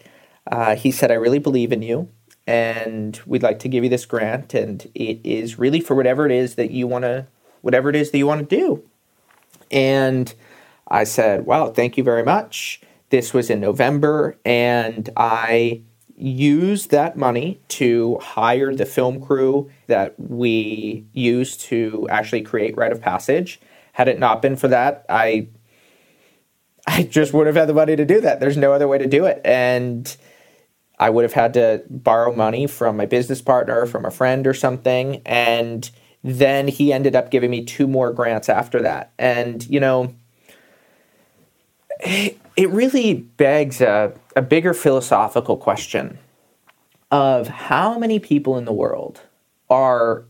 [0.52, 2.10] uh, he said, "I really believe in you,
[2.48, 6.32] and we'd like to give you this grant, and it is really for whatever it
[6.32, 7.28] is that you want to,
[7.62, 8.84] whatever it is that you want to do."
[9.70, 10.34] And
[10.88, 15.82] I said, "Wow, thank you very much." This was in November, and I
[16.18, 22.92] used that money to hire the film crew that we used to actually create Write
[22.92, 23.60] of Passage.
[23.94, 25.48] Had it not been for that, I
[26.88, 28.40] I just would have had the money to do that.
[28.40, 29.42] There's no other way to do it.
[29.44, 30.16] And
[31.00, 33.92] I would have had to borrow money from my business partner, mm-hmm.
[33.92, 35.22] from a friend or something.
[35.26, 35.90] And
[36.24, 39.12] then he ended up giving me two more grants after that.
[39.18, 40.14] And, you know,
[42.00, 46.18] it really begs a, a bigger philosophical question
[47.12, 49.22] of how many people in the world
[49.70, 50.26] are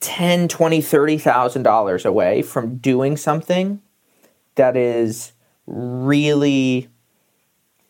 [0.00, 3.82] 10 20 30,000 dollars away from doing something
[4.54, 5.32] that is
[5.66, 6.88] really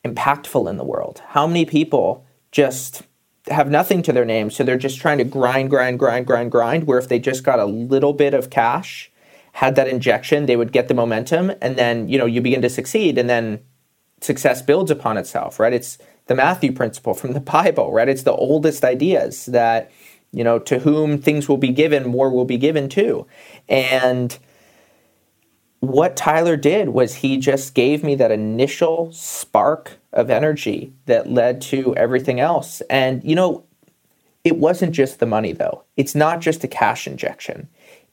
[0.04, 3.02] impactful in the world how many people just
[3.48, 6.84] have nothing to their name so they're just trying to grind grind grind grind grind
[6.84, 9.11] where if they just got a little bit of cash
[9.58, 12.70] had that injection, they would get the momentum, and then you know you begin to
[12.70, 13.58] succeed, and then
[14.20, 15.58] success builds upon itself.
[15.58, 15.72] Right?
[15.72, 17.92] It's the Matthew principle from the Bible.
[17.92, 18.08] Right?
[18.08, 19.90] It's the oldest ideas that
[20.30, 23.26] you know to whom things will be given, more will be given to,
[23.68, 24.38] and
[25.81, 31.61] what Tyler did was he just gave me that initial spark of energy that led
[31.62, 32.81] to everything else.
[32.91, 33.64] And, you know,
[34.45, 35.85] it wasn't just the money, though.
[35.97, 37.69] It's not just a cash injection.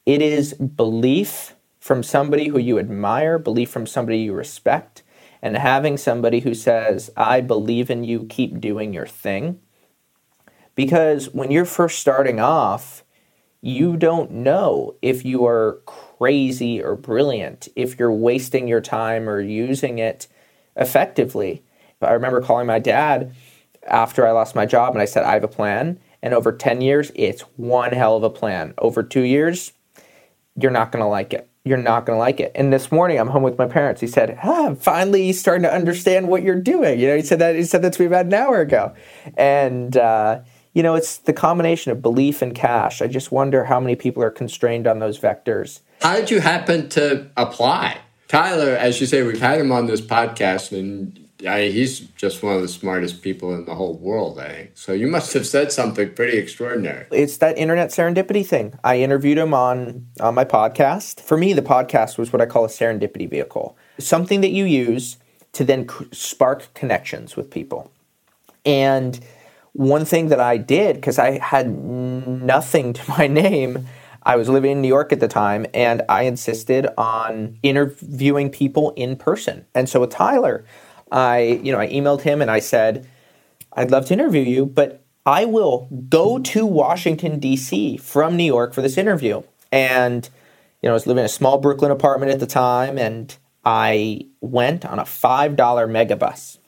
[0.06, 5.04] It is belief from somebody who you admire, belief from somebody you respect,
[5.42, 9.60] and having somebody who says, I believe in you, keep doing your thing.
[10.76, 13.04] Because when you're first starting off,
[13.62, 15.82] you don't know if you are
[16.18, 20.28] crazy or brilliant, if you're wasting your time or using it
[20.76, 21.64] effectively.
[22.02, 23.34] I remember calling my dad
[23.88, 26.00] after I lost my job and I said, I have a plan.
[26.22, 28.74] And over 10 years, it's one hell of a plan.
[28.78, 29.74] Over two years,
[30.56, 31.50] you're not going to like it.
[31.64, 32.52] You're not going to like it.
[32.56, 34.02] And this morning, I'm home with my parents.
[34.02, 37.00] He said, ah, I'm finally starting to understand what you're doing.
[37.00, 38.94] You know, he said that, he said that to me about an hour ago.
[39.36, 40.42] And, uh,
[40.76, 43.02] you know, it's the combination of belief and cash.
[43.02, 45.80] I just wonder how many people are constrained on those vectors.
[46.02, 47.98] How did you happen to apply?
[48.28, 52.58] Tyler, as you say, we've had him on this podcast, and I, he's just one
[52.58, 54.72] of the smartest people in the whole world, I think.
[54.74, 57.06] So you must have said something pretty extraordinary.
[57.10, 58.78] It's that internet serendipity thing.
[58.84, 61.22] I interviewed him on, on my podcast.
[61.22, 65.16] For me, the podcast was what I call a serendipity vehicle something that you use
[65.54, 67.94] to then spark connections with people.
[68.66, 69.18] And
[69.76, 73.88] one thing that I did, because I had nothing to my name,
[74.24, 78.92] I was living in New York at the time, and I insisted on interviewing people
[78.96, 79.66] in person.
[79.76, 80.64] And so with Tyler,
[81.12, 83.06] I, you know, I emailed him and I said,
[83.74, 87.98] I'd love to interview you, but I will go to Washington, D.C.
[87.98, 89.44] from New York for this interview.
[89.74, 90.30] And,
[90.82, 93.36] you know, I was living in a small Brooklyn apartment at the time, and
[93.66, 96.60] I went on a $5 megabus.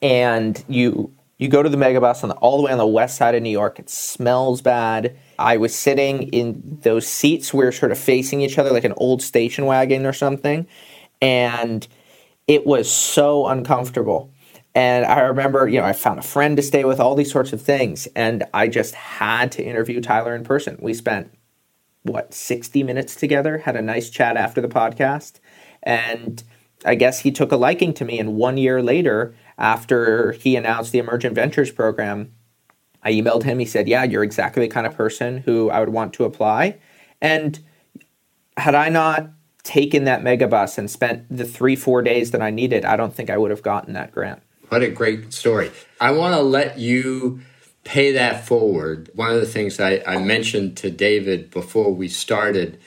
[0.00, 3.16] And you you go to the megabus on the, all the way on the west
[3.16, 3.80] side of New York.
[3.80, 5.18] It smells bad.
[5.40, 9.22] I was sitting in those seats where sort of facing each other like an old
[9.22, 10.68] station wagon or something.
[11.20, 11.86] And
[12.46, 14.30] it was so uncomfortable.
[14.76, 17.52] And I remember, you know, I found a friend to stay with, all these sorts
[17.52, 18.06] of things.
[18.14, 20.78] And I just had to interview Tyler in person.
[20.80, 21.36] We spent,
[22.04, 25.40] what, 60 minutes together, had a nice chat after the podcast.
[25.82, 26.42] And
[26.84, 28.20] I guess he took a liking to me.
[28.20, 32.32] And one year later, after he announced the Emergent Ventures program,
[33.02, 33.58] I emailed him.
[33.58, 36.78] He said, Yeah, you're exactly the kind of person who I would want to apply.
[37.20, 37.58] And
[38.56, 39.30] had I not
[39.62, 43.30] taken that megabus and spent the three, four days that I needed, I don't think
[43.30, 44.42] I would have gotten that grant.
[44.68, 45.70] What a great story.
[46.00, 47.40] I want to let you
[47.84, 49.10] pay that forward.
[49.14, 52.80] One of the things I, I mentioned to David before we started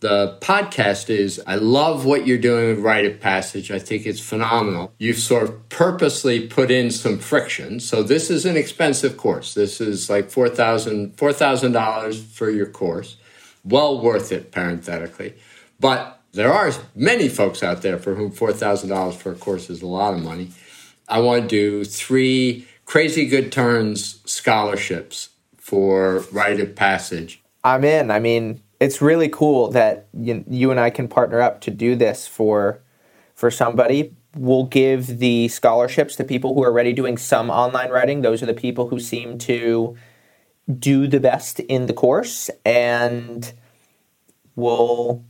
[0.00, 3.70] The podcast is I love what you're doing with Write of Passage.
[3.70, 4.94] I think it's phenomenal.
[4.98, 7.80] You've sort of purposely put in some friction.
[7.80, 9.52] So this is an expensive course.
[9.52, 13.18] This is like $4,000 $4, for your course.
[13.62, 15.34] Well worth it, parenthetically.
[15.78, 19.86] But there are many folks out there for whom $4,000 for a course is a
[19.86, 20.50] lot of money.
[21.08, 25.28] I want to do three crazy good turns scholarships
[25.58, 27.42] for Write of Passage.
[27.62, 28.10] I'm in.
[28.10, 31.94] I mean, it's really cool that you, you and I can partner up to do
[31.94, 32.80] this for
[33.34, 34.14] for somebody.
[34.36, 38.22] We'll give the scholarships to people who are already doing some online writing.
[38.22, 39.96] Those are the people who seem to
[40.78, 43.52] do the best in the course, and
[44.56, 45.24] we'll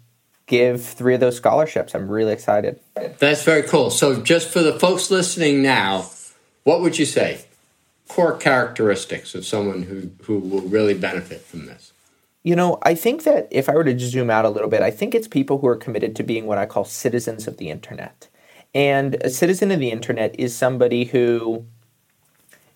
[0.47, 1.95] give three of those scholarships.
[1.95, 2.79] I'm really excited.
[3.19, 3.91] That's very cool.
[3.91, 6.11] So, just for the folks listening now,
[6.65, 7.45] what would you say?
[8.09, 11.93] Core characteristics of someone who, who will really benefit from this?
[12.43, 14.91] You know, I think that if I were to zoom out a little bit, I
[14.91, 18.29] think it's people who are committed to being what I call citizens of the internet.
[18.75, 21.67] And a citizen of the internet is somebody who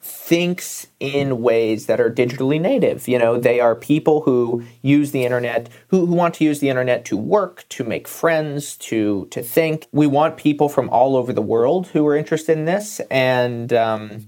[0.00, 3.08] thinks in ways that are digitally native.
[3.08, 6.68] You know, they are people who use the internet, who, who want to use the
[6.68, 9.86] internet to work, to make friends, to to think.
[9.92, 14.26] We want people from all over the world who are interested in this, and um,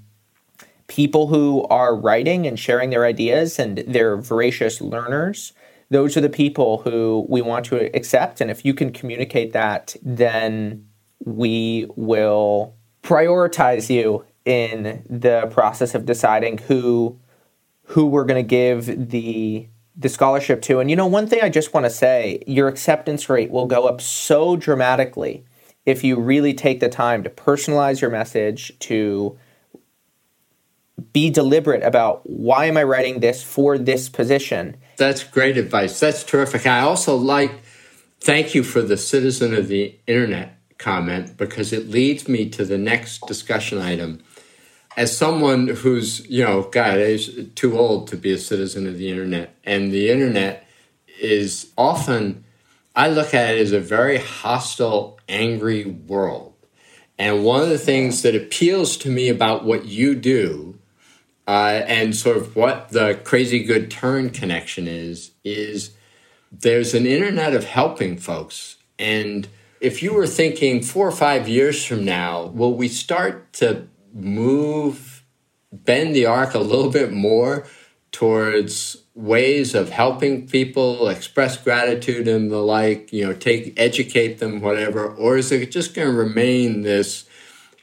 [0.89, 5.53] people who are writing and sharing their ideas and they're voracious learners.
[5.91, 8.41] Those are the people who we want to accept.
[8.41, 10.87] And if you can communicate that, then
[11.25, 17.19] we will prioritize you in the process of deciding who
[17.91, 20.81] who we're going to give the the scholarship to.
[20.81, 23.87] And you know, one thing I just want to say, your acceptance rate will go
[23.87, 25.45] up so dramatically
[25.87, 29.39] if you really take the time to personalize your message to
[31.13, 34.77] be deliberate about why am I writing this for this position.
[34.97, 36.01] That's great advice.
[36.01, 36.67] That's terrific.
[36.67, 37.53] I also like
[38.21, 42.79] thank you for the citizen of the internet comment because it leads me to the
[42.79, 44.23] next discussion item.
[44.97, 49.11] As someone who's, you know, God, is too old to be a citizen of the
[49.11, 50.67] internet, and the internet
[51.21, 52.45] is often,
[52.95, 56.55] I look at it as a very hostile, angry world.
[57.19, 60.79] And one of the things that appeals to me about what you do
[61.47, 65.93] uh, and sort of what the crazy good turn connection is, is
[66.51, 68.77] there's an internet of helping folks.
[68.99, 69.49] And
[69.81, 75.25] if you were thinking four or five years from now, will we start to move,
[75.71, 77.67] bend the arc a little bit more
[78.11, 84.61] towards ways of helping people express gratitude and the like, you know, take, educate them,
[84.61, 85.07] whatever?
[85.07, 87.27] Or is it just going to remain this,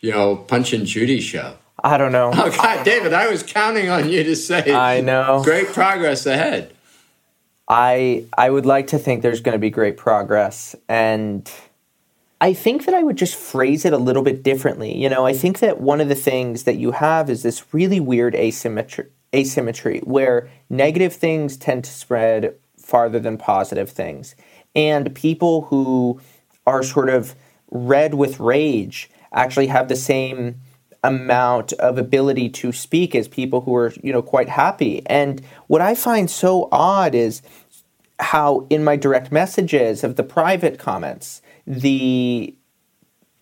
[0.01, 1.57] you know, Punch and Judy show?
[1.83, 2.31] I don't know.
[2.33, 5.41] Oh God, David, I was counting on you to say I know.
[5.43, 6.73] Great progress ahead.
[7.67, 11.49] I I would like to think there's going to be great progress and
[12.43, 14.97] I think that I would just phrase it a little bit differently.
[14.97, 18.01] You know, I think that one of the things that you have is this really
[18.01, 24.35] weird asymmetry asymmetry where negative things tend to spread farther than positive things.
[24.75, 26.19] And people who
[26.67, 27.33] are sort of
[27.71, 30.59] red with rage actually have the same
[31.03, 35.81] amount of ability to speak as people who are you know quite happy and what
[35.81, 37.41] i find so odd is
[38.19, 42.55] how in my direct messages of the private comments the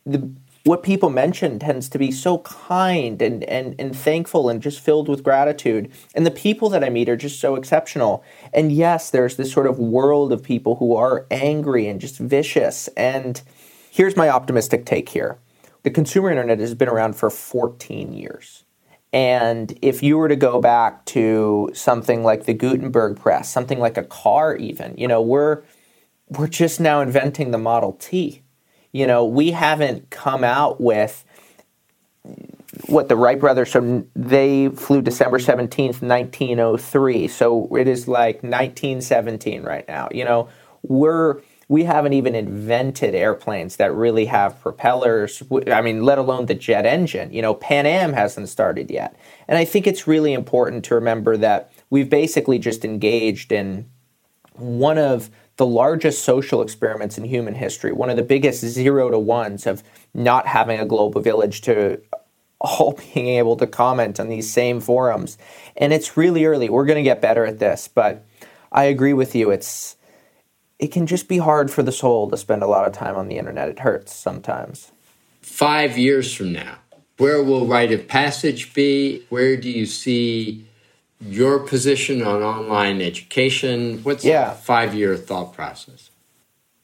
[0.06, 0.32] the
[0.64, 5.10] what people mention tends to be so kind and, and, and thankful and just filled
[5.10, 5.92] with gratitude.
[6.14, 8.24] And the people that I meet are just so exceptional.
[8.54, 12.90] And yes, there's this sort of world of people who are angry and just vicious.
[12.90, 13.42] And
[13.90, 15.40] here's my optimistic take here
[15.84, 18.64] the consumer internet has been around for 14 years.
[19.14, 23.98] And if you were to go back to something like the Gutenberg press, something like
[23.98, 25.64] a car even, you know, we're
[26.30, 28.42] we're just now inventing the Model T.
[28.94, 31.26] You know, we haven't come out with
[32.86, 37.28] what the Wright brothers so they flew December 17th, 1903.
[37.28, 40.08] So it is like 1917 right now.
[40.12, 40.48] You know,
[40.84, 41.42] we're
[41.72, 45.42] we haven't even invented airplanes that really have propellers.
[45.68, 47.32] I mean, let alone the jet engine.
[47.32, 49.16] You know, Pan Am hasn't started yet.
[49.48, 53.90] And I think it's really important to remember that we've basically just engaged in
[54.56, 59.18] one of the largest social experiments in human history, one of the biggest zero to
[59.18, 59.82] ones of
[60.14, 62.02] not having a global village to
[62.60, 65.38] all being able to comment on these same forums.
[65.78, 66.70] And it's really early.
[66.70, 68.26] We're going to get better at this, but
[68.74, 69.52] I agree with you.
[69.52, 69.96] It's
[70.82, 73.28] it can just be hard for the soul to spend a lot of time on
[73.28, 73.70] the internet.
[73.70, 74.92] It hurts sometimes.
[75.42, 76.80] Five years from now,
[77.18, 79.24] where will Write of Passage be?
[79.30, 80.66] Where do you see
[81.22, 84.00] your position on online education?
[84.02, 84.54] What's yeah.
[84.54, 86.10] five year thought process?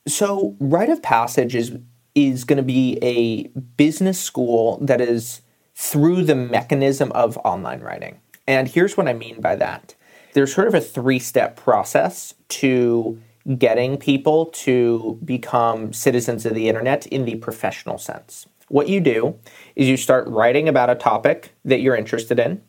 [0.08, 1.76] So, Write of Passage is
[2.14, 5.41] is going to be a business school that is
[5.76, 8.20] through the mechanism of online writing.
[8.48, 9.93] And here's what I mean by that.
[10.34, 13.22] There's sort of a three-step process to
[13.58, 18.45] getting people to become citizens of the internet in the professional sense.
[18.70, 19.36] What you do
[19.76, 22.62] is you start writing about a topic that you're interested in.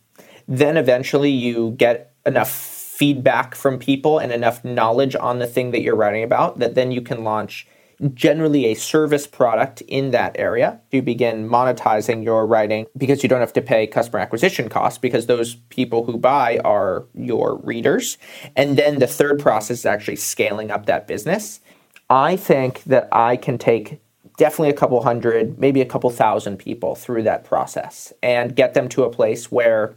[0.46, 5.82] Then eventually you get enough feedback from people and enough knowledge on the thing that
[5.82, 7.66] you're writing about that then you can launch
[8.14, 10.80] generally a service product in that area.
[10.90, 15.26] You begin monetizing your writing because you don't have to pay customer acquisition costs because
[15.26, 18.16] those people who buy are your readers.
[18.54, 21.60] And then the third process is actually scaling up that business.
[22.08, 24.00] I think that I can take
[24.36, 28.88] definitely a couple hundred, maybe a couple thousand people through that process and get them
[28.90, 29.94] to a place where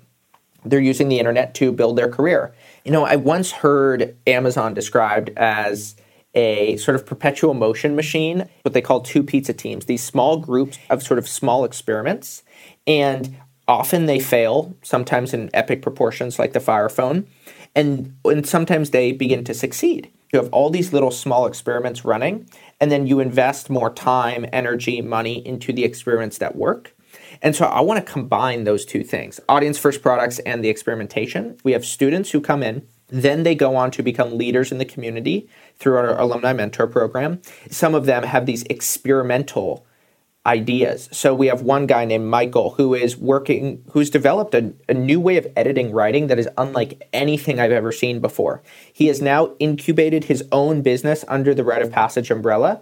[0.66, 2.54] they're using the internet to build their career.
[2.84, 5.96] You know, I once heard Amazon described as
[6.34, 10.80] a sort of perpetual motion machine, what they call two pizza teams, these small groups
[10.90, 12.44] of sort of small experiments.
[12.88, 17.28] And often they fail, sometimes in epic proportions like the Fire Phone,
[17.76, 20.12] and, and sometimes they begin to succeed.
[20.34, 25.02] You have all these little small experiments running, and then you invest more time, energy,
[25.02, 26.96] money into the experiments that work.
[27.42, 31.58] And so I want to combine those two things audience first products and the experimentation.
[31.64, 34.86] We have students who come in then they go on to become leaders in the
[34.86, 35.48] community
[35.78, 37.42] through our alumni mentor program.
[37.70, 39.86] Some of them have these experimental
[40.46, 41.08] ideas.
[41.12, 45.20] So we have one guy named Michael who is working, who's developed a, a, new
[45.20, 48.64] way of editing writing that is unlike anything I've ever seen before.
[48.92, 52.82] He has now incubated his own business under the Write of Passage umbrella.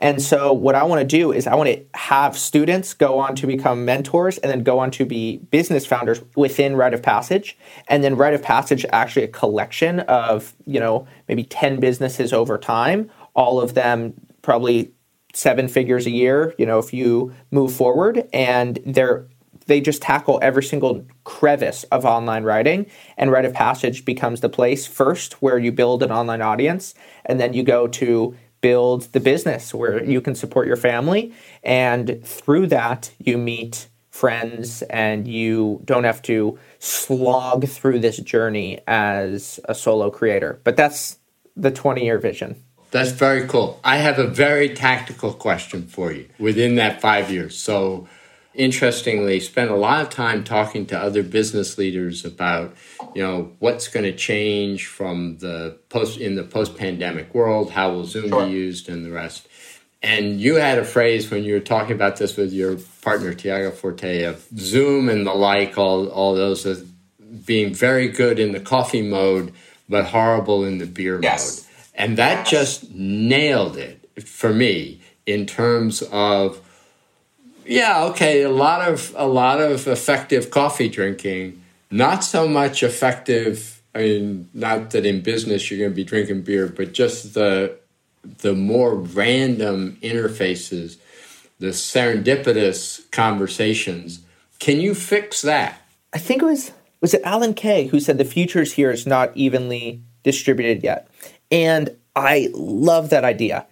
[0.00, 3.34] And so, what I want to do is, I want to have students go on
[3.36, 7.56] to become mentors and then go on to be business founders within Write of Passage.
[7.88, 12.58] And then, Write of Passage actually a collection of, you know, maybe 10 businesses over
[12.58, 14.92] time, all of them probably
[15.34, 18.28] seven figures a year, you know, if you move forward.
[18.32, 19.26] And they're
[19.66, 22.86] they just tackle every single crevice of online writing
[23.16, 26.94] and write of passage becomes the place first where you build an online audience
[27.24, 31.32] and then you go to build the business where you can support your family.
[31.62, 38.80] And through that, you meet friends and you don't have to slog through this journey
[38.86, 40.60] as a solo creator.
[40.64, 41.18] But that's
[41.54, 42.62] the 20 year vision.
[42.90, 43.80] That's very cool.
[43.84, 47.56] I have a very tactical question for you within that five years.
[47.56, 48.08] So,
[48.56, 52.74] interestingly spent a lot of time talking to other business leaders about
[53.14, 57.92] you know what's going to change from the post in the post pandemic world how
[57.92, 58.46] will zoom sure.
[58.46, 59.46] be used and the rest
[60.02, 63.70] and you had a phrase when you were talking about this with your partner tiago
[63.70, 66.82] forte of zoom and the like all, all those as
[67.44, 69.52] being very good in the coffee mode
[69.88, 71.62] but horrible in the beer yes.
[71.62, 72.50] mode and that yes.
[72.50, 76.60] just nailed it for me in terms of
[77.66, 83.82] yeah, okay, a lot of a lot of effective coffee drinking, not so much effective.
[83.94, 87.76] I mean, not that in business you're going to be drinking beer, but just the
[88.38, 90.98] the more random interfaces,
[91.58, 94.20] the serendipitous conversations.
[94.58, 95.80] Can you fix that?
[96.12, 99.30] I think it was was it Alan Kay who said the futures here is not
[99.36, 101.08] evenly distributed yet.
[101.50, 103.66] And I love that idea.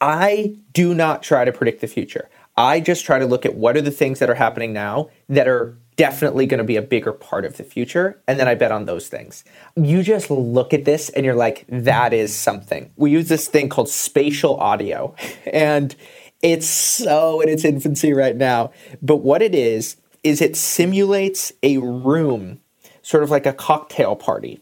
[0.00, 2.28] I do not try to predict the future.
[2.60, 5.48] I just try to look at what are the things that are happening now that
[5.48, 8.20] are definitely going to be a bigger part of the future.
[8.28, 9.44] And then I bet on those things.
[9.76, 12.92] You just look at this and you're like, that is something.
[12.96, 15.14] We use this thing called spatial audio,
[15.50, 15.96] and
[16.42, 18.72] it's so in its infancy right now.
[19.00, 22.60] But what it is, is it simulates a room,
[23.00, 24.60] sort of like a cocktail party.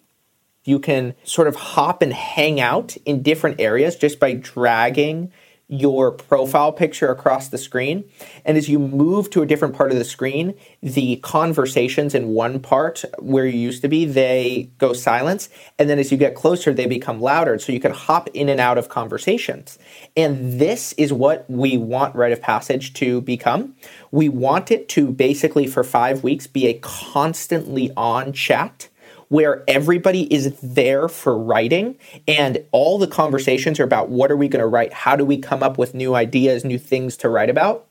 [0.62, 5.32] You can sort of hop and hang out in different areas just by dragging
[5.68, 8.04] your profile picture across the screen.
[8.44, 12.58] And as you move to a different part of the screen, the conversations in one
[12.58, 15.50] part where you used to be, they go silence.
[15.78, 17.58] And then as you get closer, they become louder.
[17.58, 19.78] So you can hop in and out of conversations.
[20.16, 23.76] And this is what we want Write of Passage to become.
[24.10, 28.88] We want it to basically, for five weeks, be a constantly on chat
[29.28, 33.14] where everybody is there for writing and all the mm-hmm.
[33.14, 34.92] conversations are about what are we going to write?
[34.92, 37.86] How do we come up with new ideas, new things to write about?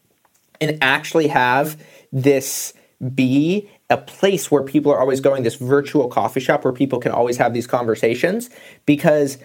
[0.59, 1.81] And actually have
[2.11, 2.73] this
[3.13, 7.11] be a place where people are always going, this virtual coffee shop where people can
[7.11, 8.49] always have these conversations
[8.85, 9.37] because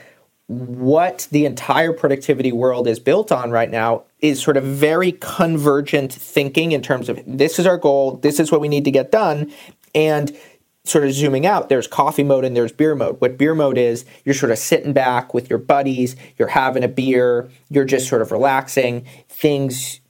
[0.47, 6.13] what the entire productivity world is built on right now is sort of very convergent
[6.13, 9.13] thinking in terms of this is our goal, this is what we need to get
[9.13, 9.53] done.
[9.95, 10.37] And
[10.85, 13.21] sort of zooming out, there's coffee mode and there's beer mode.
[13.21, 16.89] What beer mode is, you're sort of sitting back with your buddies, you're having a
[16.89, 19.07] beer, you're just sort of relaxing.
[19.29, 20.01] Things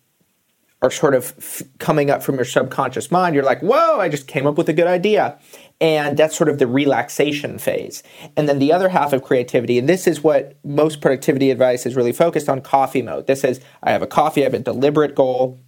[0.80, 3.34] are sort of f- coming up from your subconscious mind.
[3.34, 5.38] You're like, whoa, I just came up with a good idea.
[5.80, 8.02] And that's sort of the relaxation phase.
[8.36, 11.96] And then the other half of creativity, and this is what most productivity advice is
[11.96, 13.26] really focused on coffee mode.
[13.26, 15.58] This is, I have a coffee, I have a deliberate goal.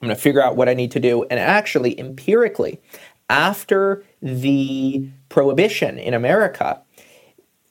[0.00, 1.24] I'm going to figure out what I need to do.
[1.24, 2.80] And actually, empirically,
[3.28, 6.82] after the prohibition in America,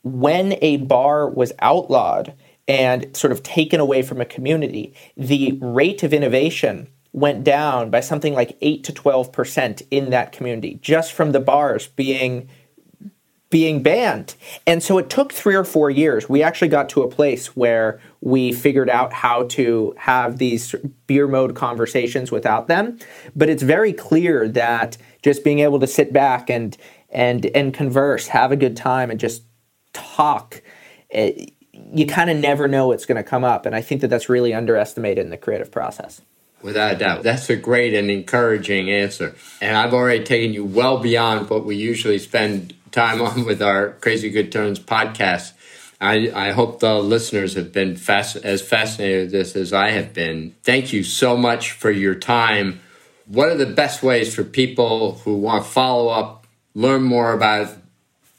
[0.04, 2.34] when a bar was outlawed
[2.68, 8.00] and sort of taken away from a community, the rate of innovation went down by
[8.00, 12.47] something like 8 to 12% in that community just from the bars being
[13.50, 14.36] being banned.
[14.68, 16.30] And so it took 3 or 4 years.
[16.30, 20.76] We actually got to a place where we figured out how to have these
[21.08, 23.00] beer mode conversations without them,
[23.36, 26.78] but it's very clear that just being able to sit back and
[27.09, 29.43] and and converse, have a good time and just
[29.93, 30.61] talk
[31.09, 31.45] it, eh,
[31.93, 34.30] you kind of never know what's going to come up and I think that that's
[34.30, 36.22] really underestimated in the creative process.
[36.61, 37.24] Without a doubt.
[37.24, 39.34] That's a great and encouraging answer.
[39.61, 43.91] And I've already taken you well beyond what we usually spend time on with our
[44.01, 45.53] Crazy Good Turns podcast.
[46.01, 50.55] I, I hope the listeners have been as fascinated with this as I have been.
[50.63, 52.80] Thank you so much for your time.
[53.30, 57.78] What are the best ways for people who want to follow up, learn more about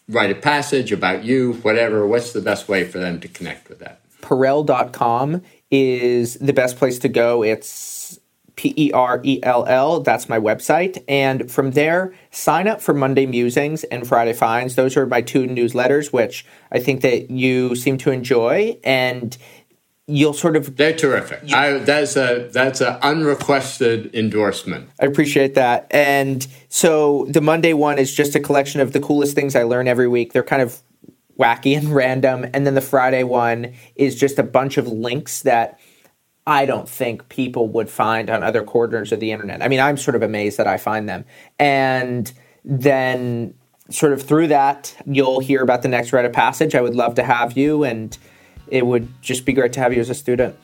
[0.09, 2.05] Write of Passage, about you, whatever?
[2.05, 4.01] What's the best way for them to connect with that?
[4.21, 7.45] Perell.com is the best place to go.
[7.45, 8.19] It's
[8.57, 10.01] P E R E L L.
[10.01, 11.03] That's my website.
[11.09, 14.75] And from there, sign up for Monday Musings and Friday Finds.
[14.75, 18.77] Those are my two newsletters, which I think that you seem to enjoy.
[18.83, 19.39] And
[20.11, 21.41] you'll sort of they're terrific.
[21.45, 24.91] You, I, that's a that's an unrequested endorsement.
[25.01, 25.87] I appreciate that.
[25.91, 29.89] And so the Monday one is just a collection of the coolest things I learn
[29.89, 30.33] every week.
[30.33, 30.81] They're kind of
[31.39, 32.47] wacky and random.
[32.53, 35.79] And then the Friday one is just a bunch of links that
[36.47, 39.63] I don't think people would find on other corners of the internet.
[39.63, 41.25] I mean, I'm sort of amazed that I find them.
[41.59, 42.33] And
[42.65, 43.55] then
[43.91, 46.75] sort of through that, you'll hear about the next Write of Passage.
[46.75, 48.17] I would love to have you, and
[48.71, 50.57] it would just be great to have you as a student.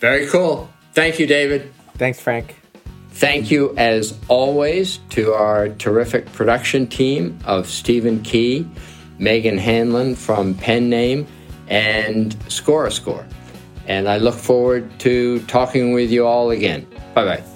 [0.00, 0.68] Very cool.
[0.92, 1.72] Thank you, David.
[1.96, 2.56] Thanks, Frank.
[3.10, 8.66] Thank you, as always, to our terrific production team of Stephen Key,
[9.18, 11.26] Megan Hanlon from Pen Name,
[11.68, 13.24] and Score a Score.
[13.86, 16.86] And I look forward to talking with you all again.
[17.14, 17.53] Bye bye.